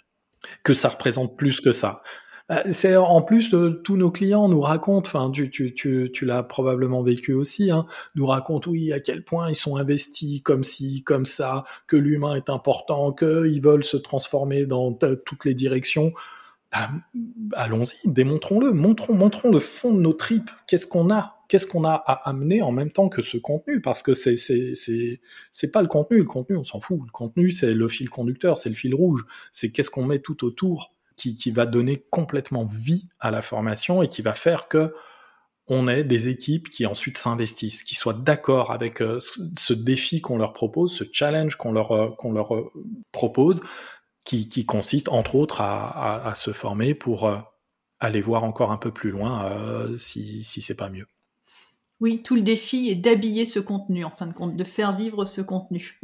Que 0.62 0.72
ça 0.72 0.88
représente 0.88 1.36
plus 1.36 1.60
que 1.60 1.72
ça. 1.72 2.02
Bah, 2.48 2.62
c'est 2.70 2.96
en 2.96 3.20
plus 3.20 3.52
euh, 3.52 3.82
tous 3.84 3.98
nos 3.98 4.10
clients 4.10 4.48
nous 4.48 4.62
racontent, 4.62 5.06
enfin 5.06 5.30
tu, 5.30 5.50
tu, 5.50 5.74
tu, 5.74 6.10
tu 6.14 6.24
l'as 6.24 6.42
probablement 6.42 7.02
vécu 7.02 7.34
aussi, 7.34 7.70
hein, 7.70 7.84
nous 8.14 8.26
racontent 8.26 8.70
oui 8.70 8.90
à 8.90 9.00
quel 9.00 9.22
point 9.22 9.50
ils 9.50 9.54
sont 9.54 9.76
investis 9.76 10.40
comme 10.40 10.64
ci, 10.64 11.02
comme 11.02 11.26
ça, 11.26 11.64
que 11.86 11.96
l'humain 11.96 12.34
est 12.36 12.48
important, 12.48 13.12
qu'ils 13.12 13.60
veulent 13.62 13.84
se 13.84 13.98
transformer 13.98 14.64
dans 14.64 14.92
toutes 15.26 15.44
les 15.44 15.52
directions. 15.54 16.12
Bah, 16.72 16.90
allons-y, 17.54 18.10
démontrons-le, 18.10 18.72
montrons, 18.72 19.14
montrons 19.14 19.50
le 19.50 19.58
fond 19.60 19.92
de 19.92 20.00
nos 20.00 20.12
tripes. 20.12 20.50
Qu'est-ce 20.66 20.86
qu'on 20.86 21.10
a? 21.10 21.36
Qu'est-ce 21.48 21.66
qu'on 21.66 21.84
a 21.84 21.92
à 21.94 22.28
amener 22.28 22.60
en 22.62 22.72
même 22.72 22.90
temps 22.90 23.08
que 23.08 23.22
ce 23.22 23.38
contenu? 23.38 23.80
Parce 23.80 24.02
que 24.02 24.12
c'est 24.14 24.36
c'est 24.36 24.74
c'est 24.74 25.20
c'est 25.50 25.70
pas 25.70 25.80
le 25.82 25.88
contenu. 25.88 26.18
Le 26.18 26.24
contenu, 26.24 26.56
on 26.58 26.64
s'en 26.64 26.80
fout. 26.80 27.00
Le 27.06 27.10
contenu, 27.10 27.50
c'est 27.50 27.72
le 27.72 27.88
fil 27.88 28.10
conducteur, 28.10 28.58
c'est 28.58 28.68
le 28.68 28.74
fil 28.74 28.94
rouge. 28.94 29.24
C'est 29.50 29.70
qu'est-ce 29.70 29.90
qu'on 29.90 30.04
met 30.04 30.18
tout 30.18 30.44
autour 30.44 30.92
qui, 31.18 31.50
va 31.50 31.66
donner 31.66 32.04
complètement 32.10 32.64
vie 32.64 33.08
à 33.20 33.30
la 33.30 33.42
formation 33.42 34.02
et 34.02 34.08
qui 34.08 34.22
va 34.22 34.34
faire 34.34 34.68
que 34.68 34.94
on 35.66 35.86
ait 35.86 36.04
des 36.04 36.28
équipes 36.28 36.70
qui 36.70 36.86
ensuite 36.86 37.18
s'investissent, 37.18 37.82
qui 37.82 37.94
soient 37.94 38.14
d'accord 38.14 38.70
avec 38.70 39.02
euh, 39.02 39.18
ce 39.58 39.74
défi 39.74 40.22
qu'on 40.22 40.38
leur 40.38 40.54
propose, 40.54 40.94
ce 40.94 41.04
challenge 41.12 41.56
qu'on 41.56 41.72
leur, 41.72 41.92
euh, 41.92 42.08
qu'on 42.16 42.32
leur 42.32 42.54
euh, 42.54 42.72
propose, 43.12 43.62
qui, 44.24 44.48
qui, 44.48 44.64
consiste 44.64 45.10
entre 45.10 45.34
autres 45.34 45.60
à, 45.60 46.26
à, 46.26 46.34
se 46.34 46.52
former 46.52 46.94
pour 46.94 47.30
aller 48.00 48.20
voir 48.20 48.44
encore 48.44 48.72
un 48.72 48.76
peu 48.76 48.92
plus 48.92 49.10
loin 49.10 49.90
si, 49.96 50.44
si 50.44 50.60
c'est 50.60 50.74
pas 50.74 50.90
mieux. 50.90 51.06
Oui, 52.00 52.22
tout 52.22 52.36
le 52.36 52.42
défi 52.42 52.90
est 52.90 52.94
d'habiller 52.94 53.44
ce 53.44 53.58
contenu, 53.58 54.04
en 54.04 54.10
fin 54.10 54.26
de 54.26 54.32
compte, 54.32 54.54
de 54.54 54.64
faire 54.64 54.94
vivre 54.94 55.24
ce 55.24 55.40
contenu. 55.40 55.98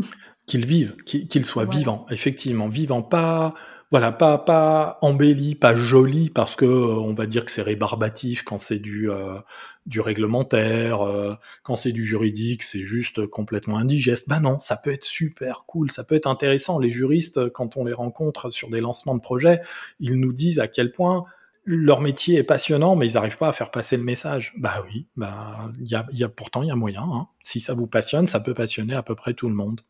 Qu'il 0.47 0.67
vive, 0.67 0.97
qu'il 1.05 1.45
soit 1.47 1.65
vivant, 1.65 2.05
effectivement, 2.11 2.69
vivant, 2.69 3.03
pas 3.03 3.55
voilà, 3.95 4.11
pas 4.11 4.39
pas 4.39 4.99
embelli, 5.03 5.55
pas 5.55 5.77
joli, 5.77 6.29
parce 6.29 6.57
que 6.57 6.65
euh, 6.65 6.99
on 6.99 7.15
va 7.15 7.27
dire 7.27 7.45
que 7.45 7.53
c'est 7.53 7.63
rébarbatif 7.63 8.43
quand 8.43 8.59
c'est 8.59 8.81
du 8.81 9.09
euh, 9.09 9.39
du 9.87 10.01
réglementaire, 10.01 11.03
euh, 11.03 11.37
quand 11.63 11.77
c'est 11.77 11.93
du 11.93 12.05
juridique, 12.05 12.65
c'est 12.65 12.81
juste 12.81 13.25
complètement 13.29 13.79
indigeste. 13.79 14.29
Ben 14.29 14.41
non, 14.41 14.59
ça 14.59 14.77
peut 14.77 14.91
être 14.91 15.05
super 15.05 15.65
cool, 15.67 15.93
ça 15.93 16.03
peut 16.03 16.17
être 16.17 16.27
intéressant. 16.27 16.81
Les 16.81 16.91
juristes, 16.91 17.49
quand 17.51 17.77
on 17.77 17.85
les 17.85 17.93
rencontre 17.93 18.51
sur 18.51 18.69
des 18.69 18.81
lancements 18.81 19.15
de 19.15 19.21
projets, 19.21 19.61
ils 20.01 20.19
nous 20.19 20.33
disent 20.33 20.59
à 20.59 20.67
quel 20.67 20.91
point 20.91 21.25
leur 21.65 22.01
métier 22.01 22.39
est 22.39 22.43
passionnant, 22.43 22.97
mais 22.97 23.07
ils 23.09 23.15
n'arrivent 23.15 23.39
pas 23.39 23.51
à 23.51 23.53
faire 23.53 23.71
passer 23.71 23.97
le 23.97 24.03
message. 24.03 24.55
Bah 24.59 24.85
oui, 24.89 25.07
bah 25.17 25.71
y 25.81 25.95
a, 25.95 26.05
y 26.13 26.25
a, 26.25 26.29
pourtant 26.29 26.65
il 26.65 26.69
y 26.69 26.73
a 26.73 26.75
moyen. 26.75 27.05
Hein. 27.05 27.29
Si 27.45 27.61
ça 27.61 27.75
vous 27.75 27.87
passionne, 27.87 28.27
ça 28.27 28.41
peut 28.41 28.55
passionner 28.55 28.97
à 28.97 29.05
peu 29.05 29.15
près 29.15 29.35
tout 29.35 29.49
le 29.49 29.55
monde. 29.55 29.83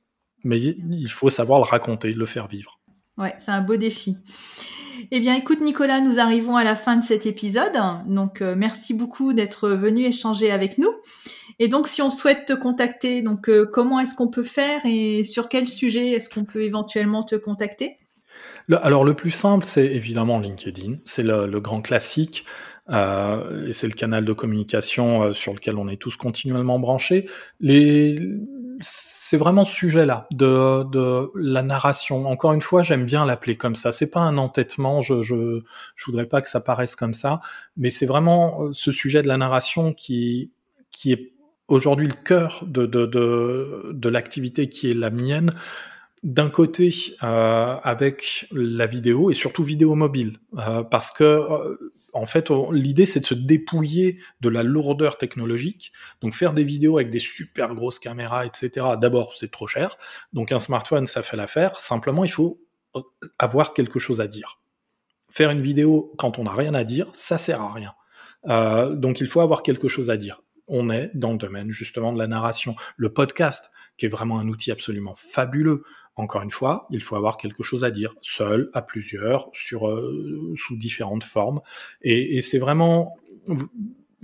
Mais 0.44 0.60
il 0.60 1.08
faut 1.08 1.30
savoir 1.30 1.58
le 1.60 1.64
raconter, 1.64 2.12
le 2.12 2.26
faire 2.26 2.48
vivre. 2.48 2.78
Ouais, 3.16 3.34
c'est 3.38 3.52
un 3.52 3.60
beau 3.60 3.76
défi. 3.76 4.18
Eh 5.10 5.20
bien, 5.20 5.34
écoute, 5.34 5.60
Nicolas, 5.60 6.00
nous 6.00 6.18
arrivons 6.18 6.56
à 6.56 6.64
la 6.64 6.76
fin 6.76 6.96
de 6.96 7.04
cet 7.04 7.26
épisode. 7.26 7.72
Donc, 8.06 8.42
euh, 8.42 8.54
merci 8.56 8.94
beaucoup 8.94 9.32
d'être 9.32 9.68
venu 9.68 10.04
échanger 10.04 10.50
avec 10.50 10.78
nous. 10.78 10.90
Et 11.58 11.68
donc, 11.68 11.88
si 11.88 12.02
on 12.02 12.10
souhaite 12.10 12.46
te 12.46 12.52
contacter, 12.52 13.22
donc 13.22 13.48
euh, 13.48 13.68
comment 13.70 14.00
est-ce 14.00 14.14
qu'on 14.14 14.28
peut 14.28 14.44
faire 14.44 14.80
et 14.84 15.24
sur 15.24 15.48
quel 15.48 15.68
sujet 15.68 16.10
est-ce 16.10 16.28
qu'on 16.28 16.44
peut 16.44 16.62
éventuellement 16.62 17.22
te 17.22 17.36
contacter? 17.36 17.98
Alors, 18.68 19.04
le 19.04 19.14
plus 19.14 19.30
simple, 19.30 19.64
c'est 19.64 19.86
évidemment 19.86 20.38
LinkedIn. 20.38 20.96
C'est 21.04 21.22
le, 21.22 21.60
grand 21.60 21.82
classique. 21.82 22.44
Euh, 22.90 23.68
et 23.68 23.72
c'est 23.72 23.86
le 23.86 23.94
canal 23.94 24.24
de 24.24 24.32
communication 24.32 25.32
sur 25.32 25.54
lequel 25.54 25.76
on 25.76 25.88
est 25.88 25.96
tous 25.96 26.16
continuellement 26.16 26.78
branchés. 26.78 27.28
Les, 27.60 28.18
c'est 28.80 29.36
vraiment 29.36 29.64
ce 29.64 29.74
sujet-là 29.74 30.26
de, 30.32 30.84
de, 30.84 31.30
la 31.34 31.62
narration. 31.62 32.26
Encore 32.26 32.52
une 32.52 32.60
fois, 32.60 32.82
j'aime 32.82 33.04
bien 33.04 33.24
l'appeler 33.24 33.56
comme 33.56 33.74
ça. 33.74 33.92
C'est 33.92 34.10
pas 34.10 34.20
un 34.20 34.38
entêtement. 34.38 35.00
Je, 35.00 35.22
je, 35.22 35.62
je 35.96 36.04
voudrais 36.04 36.26
pas 36.26 36.40
que 36.40 36.48
ça 36.48 36.60
paraisse 36.60 36.96
comme 36.96 37.14
ça, 37.14 37.40
mais 37.76 37.90
c'est 37.90 38.06
vraiment 38.06 38.62
euh, 38.62 38.70
ce 38.72 38.92
sujet 38.92 39.22
de 39.22 39.28
la 39.28 39.36
narration 39.36 39.92
qui 39.92 40.50
qui 40.90 41.12
est 41.12 41.32
aujourd'hui 41.68 42.08
le 42.08 42.14
cœur 42.14 42.64
de 42.66 42.86
de, 42.86 43.06
de, 43.06 43.90
de 43.92 44.08
l'activité 44.08 44.68
qui 44.68 44.90
est 44.90 44.94
la 44.94 45.10
mienne. 45.10 45.54
D'un 46.22 46.48
côté, 46.48 46.90
euh, 47.22 47.76
avec 47.82 48.46
la 48.50 48.86
vidéo 48.86 49.30
et 49.30 49.34
surtout 49.34 49.62
vidéo 49.62 49.94
mobile, 49.94 50.38
euh, 50.56 50.82
parce 50.82 51.10
que 51.10 51.22
euh, 51.22 51.92
en 52.14 52.26
fait, 52.26 52.50
l'idée, 52.72 53.06
c'est 53.06 53.20
de 53.20 53.26
se 53.26 53.34
dépouiller 53.34 54.18
de 54.40 54.48
la 54.48 54.62
lourdeur 54.62 55.18
technologique. 55.18 55.92
Donc, 56.20 56.32
faire 56.32 56.52
des 56.52 56.64
vidéos 56.64 56.96
avec 56.96 57.10
des 57.10 57.18
super 57.18 57.74
grosses 57.74 57.98
caméras, 57.98 58.46
etc. 58.46 58.86
D'abord, 59.00 59.34
c'est 59.34 59.50
trop 59.50 59.66
cher. 59.66 59.98
Donc, 60.32 60.52
un 60.52 60.60
smartphone, 60.60 61.06
ça 61.06 61.22
fait 61.22 61.36
l'affaire. 61.36 61.78
Simplement, 61.80 62.24
il 62.24 62.30
faut 62.30 62.60
euh, 62.94 63.02
avoir 63.38 63.74
quelque 63.74 63.98
chose 63.98 64.20
à 64.20 64.28
dire. 64.28 64.60
Faire 65.28 65.50
une 65.50 65.60
vidéo 65.60 66.12
quand 66.16 66.38
on 66.38 66.44
n'a 66.44 66.52
rien 66.52 66.74
à 66.74 66.84
dire, 66.84 67.08
ça 67.12 67.36
sert 67.36 67.60
à 67.60 67.72
rien. 67.72 67.94
Euh, 68.46 68.94
donc, 68.94 69.20
il 69.20 69.26
faut 69.26 69.40
avoir 69.40 69.64
quelque 69.64 69.88
chose 69.88 70.08
à 70.08 70.16
dire. 70.16 70.40
On 70.68 70.90
est 70.90 71.10
dans 71.14 71.32
le 71.32 71.38
domaine 71.38 71.70
justement 71.70 72.12
de 72.12 72.18
la 72.18 72.28
narration. 72.28 72.76
Le 72.96 73.12
podcast, 73.12 73.70
qui 73.96 74.06
est 74.06 74.08
vraiment 74.08 74.38
un 74.38 74.48
outil 74.48 74.70
absolument 74.70 75.14
fabuleux 75.16 75.82
encore 76.16 76.42
une 76.42 76.50
fois, 76.50 76.86
il 76.90 77.02
faut 77.02 77.16
avoir 77.16 77.36
quelque 77.36 77.62
chose 77.62 77.84
à 77.84 77.90
dire, 77.90 78.14
seul, 78.20 78.70
à 78.72 78.82
plusieurs, 78.82 79.48
sur 79.52 79.88
euh, 79.88 80.52
sous 80.56 80.76
différentes 80.76 81.24
formes. 81.24 81.60
Et, 82.02 82.36
et 82.36 82.40
c'est 82.40 82.58
vraiment 82.58 83.16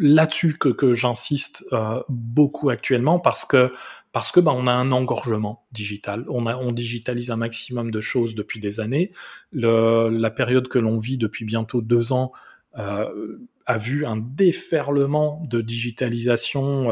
là-dessus 0.00 0.56
que, 0.56 0.70
que 0.70 0.94
j'insiste 0.94 1.64
euh, 1.72 2.02
beaucoup 2.08 2.70
actuellement 2.70 3.18
parce 3.18 3.44
que 3.44 3.72
parce 4.12 4.32
que 4.32 4.40
bah, 4.40 4.52
on 4.54 4.66
a 4.66 4.72
un 4.72 4.92
engorgement 4.92 5.66
digital. 5.72 6.24
On 6.28 6.46
a 6.46 6.56
on 6.56 6.72
digitalise 6.72 7.30
un 7.30 7.36
maximum 7.36 7.90
de 7.90 8.00
choses 8.00 8.34
depuis 8.34 8.60
des 8.60 8.80
années. 8.80 9.12
Le, 9.52 10.08
la 10.08 10.30
période 10.30 10.68
que 10.68 10.78
l'on 10.78 10.98
vit 10.98 11.18
depuis 11.18 11.44
bientôt 11.44 11.82
deux 11.82 12.12
ans 12.12 12.32
euh, 12.78 13.38
a 13.66 13.76
vu 13.76 14.06
un 14.06 14.16
déferlement 14.16 15.42
de 15.46 15.60
digitalisation 15.60 16.90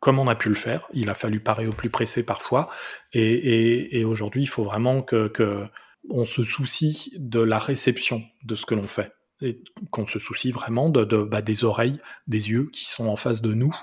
comme 0.00 0.18
on 0.18 0.26
a 0.26 0.34
pu 0.34 0.48
le 0.48 0.54
faire. 0.54 0.88
Il 0.92 1.10
a 1.10 1.14
fallu 1.14 1.40
parer 1.40 1.66
au 1.66 1.72
plus 1.72 1.90
pressé 1.90 2.24
parfois. 2.24 2.68
Et, 3.12 4.04
aujourd'hui, 4.04 4.42
il 4.42 4.48
faut 4.48 4.64
vraiment 4.64 5.02
que, 5.02 5.68
on 6.08 6.24
se 6.24 6.42
soucie 6.42 7.12
de 7.18 7.40
la 7.40 7.58
réception 7.58 8.22
de 8.44 8.54
ce 8.54 8.64
que 8.66 8.74
l'on 8.74 8.88
fait. 8.88 9.12
Et 9.42 9.62
qu'on 9.90 10.06
se 10.06 10.18
soucie 10.18 10.50
vraiment 10.50 10.88
de, 10.88 11.22
bah, 11.22 11.42
des 11.42 11.64
oreilles, 11.64 11.98
des 12.26 12.50
yeux 12.50 12.70
qui 12.72 12.86
sont 12.86 13.06
en 13.06 13.16
face 13.16 13.42
de 13.42 13.52
nous. 13.52 13.74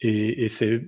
Et, 0.00 0.48
c'est 0.48 0.82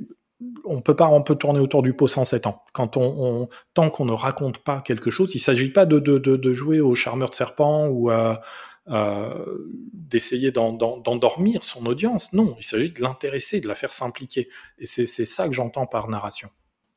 on 0.65 0.83
peut 0.83 0.95
pas, 0.95 1.09
on 1.09 1.23
peut 1.23 1.35
tourner 1.35 1.61
autour 1.61 1.83
du 1.83 1.95
pot 1.95 2.09
sans 2.09 2.25
7 2.25 2.47
ans. 2.47 2.63
Quand 2.75 2.99
on, 2.99 3.49
tant 3.73 3.89
qu'on 3.89 4.05
ne 4.05 4.13
raconte 4.13 4.59
pas 4.59 4.83
quelque 4.83 5.11
chose, 5.11 5.35
il 5.35 5.39
s'agit 5.39 5.71
pas 5.71 5.87
de, 5.87 5.99
de, 5.99 6.55
jouer 6.55 6.81
au 6.81 6.95
charmeur 6.95 7.31
de 7.31 7.35
serpent 7.35 7.87
ou 7.87 8.11
à, 8.11 8.43
d'essayer 8.89 10.53
d'endormir 10.53 11.65
son 11.65 11.87
audience. 11.87 12.33
Non, 12.33 12.57
il 12.59 12.65
s'agit 12.65 12.91
de 12.91 13.01
l'intéresser, 13.01 13.61
de 13.61 13.69
la 13.69 13.75
faire 13.75 13.93
s'impliquer. 13.93 14.49
Et 14.79 14.87
c'est 14.87 15.07
ça 15.07 15.49
que 15.49 15.55
j'entends 15.55 15.87
par 15.87 16.09
narration. 16.09 16.51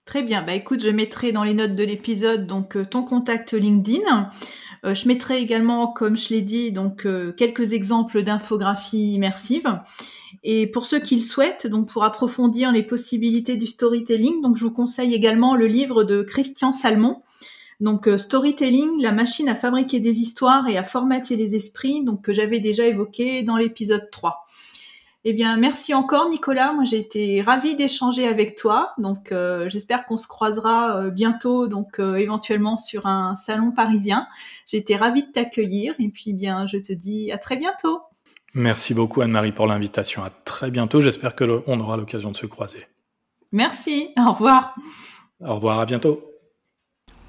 Très 0.09 0.23
bien. 0.23 0.41
Bah 0.41 0.55
écoute, 0.55 0.81
je 0.81 0.89
mettrai 0.89 1.31
dans 1.31 1.43
les 1.43 1.53
notes 1.53 1.75
de 1.75 1.83
l'épisode 1.83 2.47
donc 2.47 2.75
euh, 2.75 2.83
ton 2.83 3.03
contact 3.03 3.53
LinkedIn. 3.53 4.31
Euh, 4.83 4.95
je 4.95 5.07
mettrai 5.07 5.39
également, 5.39 5.85
comme 5.85 6.17
je 6.17 6.29
l'ai 6.29 6.41
dit, 6.41 6.71
donc 6.71 7.05
euh, 7.05 7.31
quelques 7.31 7.73
exemples 7.73 8.23
d'infographies 8.23 9.13
immersives. 9.13 9.79
Et 10.43 10.65
pour 10.65 10.85
ceux 10.85 10.99
qui 10.99 11.13
le 11.13 11.21
souhaitent, 11.21 11.67
donc 11.67 11.89
pour 11.89 12.03
approfondir 12.03 12.71
les 12.71 12.81
possibilités 12.81 13.55
du 13.55 13.67
storytelling, 13.67 14.41
donc 14.41 14.55
je 14.55 14.65
vous 14.65 14.71
conseille 14.71 15.13
également 15.13 15.55
le 15.55 15.67
livre 15.67 16.03
de 16.03 16.23
Christian 16.23 16.73
Salmon, 16.73 17.21
donc 17.79 18.07
euh, 18.07 18.17
storytelling, 18.17 19.01
la 19.01 19.11
machine 19.11 19.47
à 19.47 19.55
fabriquer 19.55 19.99
des 19.99 20.19
histoires 20.19 20.67
et 20.67 20.77
à 20.77 20.83
formater 20.83 21.35
les 21.35 21.55
esprits, 21.55 22.03
donc 22.03 22.23
que 22.23 22.33
j'avais 22.33 22.59
déjà 22.59 22.85
évoqué 22.85 23.43
dans 23.43 23.55
l'épisode 23.55 24.09
3. 24.11 24.45
Eh 25.25 25.33
bien, 25.33 25.57
merci 25.57 25.93
encore 25.93 26.29
Nicolas. 26.29 26.73
Moi, 26.73 26.85
j'ai 26.85 26.97
été 26.97 27.41
ravie 27.41 27.75
d'échanger 27.75 28.27
avec 28.27 28.55
toi. 28.55 28.93
Donc, 28.97 29.31
euh, 29.31 29.67
j'espère 29.69 30.05
qu'on 30.05 30.17
se 30.17 30.27
croisera 30.27 30.97
euh, 30.97 31.09
bientôt, 31.09 31.67
donc 31.67 31.99
éventuellement 31.99 32.77
sur 32.77 33.05
un 33.05 33.35
salon 33.35 33.71
parisien. 33.71 34.27
J'ai 34.65 34.77
été 34.77 34.95
ravie 34.95 35.27
de 35.27 35.31
t'accueillir 35.31 35.93
et 35.99 36.09
puis 36.09 36.33
bien, 36.33 36.67
je 36.67 36.77
te 36.77 36.93
dis 36.93 37.31
à 37.31 37.37
très 37.37 37.57
bientôt. 37.57 38.01
Merci 38.53 38.93
beaucoup 38.93 39.21
Anne-Marie 39.21 39.51
pour 39.51 39.67
l'invitation. 39.67 40.23
À 40.23 40.29
très 40.29 40.71
bientôt. 40.71 41.01
J'espère 41.01 41.35
que 41.35 41.63
on 41.67 41.79
aura 41.79 41.97
l'occasion 41.97 42.31
de 42.31 42.37
se 42.37 42.45
croiser. 42.45 42.87
Merci. 43.51 44.09
Au 44.17 44.31
revoir. 44.31 44.75
Au 45.41 45.55
revoir. 45.55 45.79
À 45.79 45.85
bientôt. 45.85 46.28